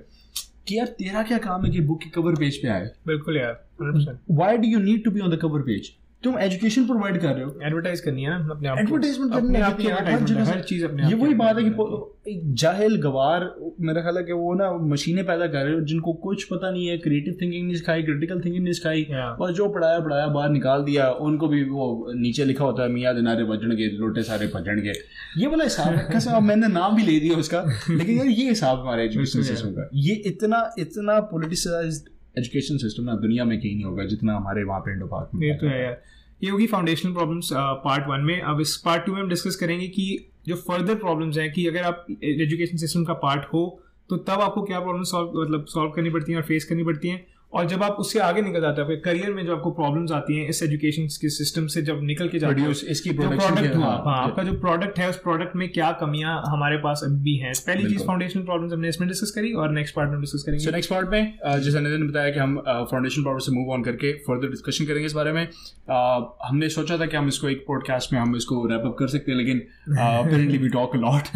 [0.68, 2.90] कि यार तेरा क्या काम है कि बुक के कवर पेज पे आए?
[3.08, 5.92] बिल्कुल यार why do you need to be on the cover page
[6.24, 9.60] तुम एजुकेशन प्रोवाइड कर रहे हो। एडवर्टाइज करनी है ना अपने आप को। एडवर्टाइजमेंट करने
[9.62, 13.02] आप की की हर जगह हर चीज़ अपने ये वही बात है कि एक जाहिल
[13.02, 16.72] गवार मेरा ख्याल है कि वो ना मशीनें पैदा कर रहे हो जिनको कुछ पता
[16.72, 19.04] नहीं है क्रिएटिव थिंकिंग नहीं सिखाई क्रिटिकल थिंकिंग नहीं सिखाई
[19.42, 23.16] और जो पढ़ाया पढ़ाया बाहर निकाल दिया उनको भी वो नीचे लिखा होता है मियाँ
[23.16, 24.94] दिनारे बजणगे लोटे सारे भजणगे
[25.38, 28.50] ये वाला हिसाब है कैसे अब मैंने नाम भी ले दिया उसका लेकिन यार ये
[28.50, 32.04] हिसाब हमारे एजुकेशन सिस्टम का ये इतना इतना पोलिटिसाइज
[32.38, 35.48] एजुकेशन सिस्टम ना दुनिया में कहीं नहीं होगा जितना हमारे वहाँ पे इंडो पार्क में
[35.48, 36.02] ये तो है यार।
[36.44, 39.88] ये होगी फाउंडेशनल प्रॉब्लम्स पार्ट वन में। अब इस पार्ट टू में हम डिस्कस करेंगे
[39.88, 40.06] कि
[40.48, 43.64] जो फर्दर प्रॉब्लम्स हैं कि अगर आप एजुकेशन सिस्टम का पार्ट हो
[44.10, 47.10] तो तब आपको क्या प्रॉब्लम सॉल्व मतलब सॉल्व करनी पड़ती हैं और फेस करनी पड़ती
[47.10, 50.38] हैं। और जब आप उससे आगे निकल जाते हैं करियर में जो आपको प्रॉब्लम्स आती
[50.38, 54.18] हैं इस एजुकेशन के सिस्टम से जब निकल के जाते हैं इसकी प्रोडक्ट हुआ हाँ
[54.24, 57.54] आपका जो प्रोडक्ट है उस प्रोडक्ट में क्या कमियाँ हमारे पास अभी भी हैं?
[57.68, 60.92] पहली चीज़ फाउंडेशन प्रॉब्लम्स हमने इसमें डिस्कस करी और नेक्स्ट पार्ट में डिस्कस करेंगे। नेक्स्ट
[60.92, 64.14] पार्ट में uh, जैसा नितिन ने बताया कि हम फाउंडेशन पावर से मूव ऑन करके
[64.28, 68.14] फर्दर डिस्कशन करेंगे इस बारे में। Uh, हमने सोचा था कि हम इसको एक पॉडकास्ट
[68.14, 69.60] में हम इसको रैप अप कर सकते हैं लेकिन
[69.98, 71.28] अपेरेंटली वी टॉक लॉट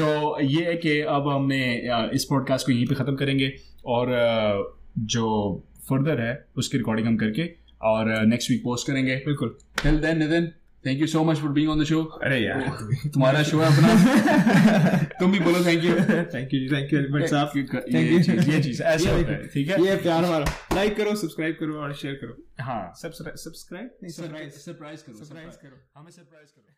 [0.00, 1.62] तो ये है कि अब हमने
[1.94, 3.52] uh, इस पॉडकास्ट को यहीं पे ख़त्म करेंगे।
[3.84, 4.12] और
[5.14, 5.26] जो
[5.88, 7.50] फर्दर है उसकी रिकॉर्डिंग हम करके
[7.88, 10.52] और नेक्स्ट वीक पोस्ट करेंगे। बिल्कुल। Till then Nitin
[10.84, 12.60] thank you so much for being on the show अरे यार।
[13.14, 15.94] तुम्हारा शो है अपना। तुम भी बोलो thank you
[16.34, 18.18] thank you thank you much साहब। ये ये
[18.52, 19.80] ये चीज़ ऐसे होता है ठीक है?
[19.84, 25.04] ये प्यार हमारा लाइक करो सब्सक्राइब करो और शेयर करो। हाँ। सब्सक्राइब नहीं सरप्राइज़ सरप्राइज़
[25.06, 26.77] करो सरप्राइज़ करो। हमें सरप्राइज़ करो।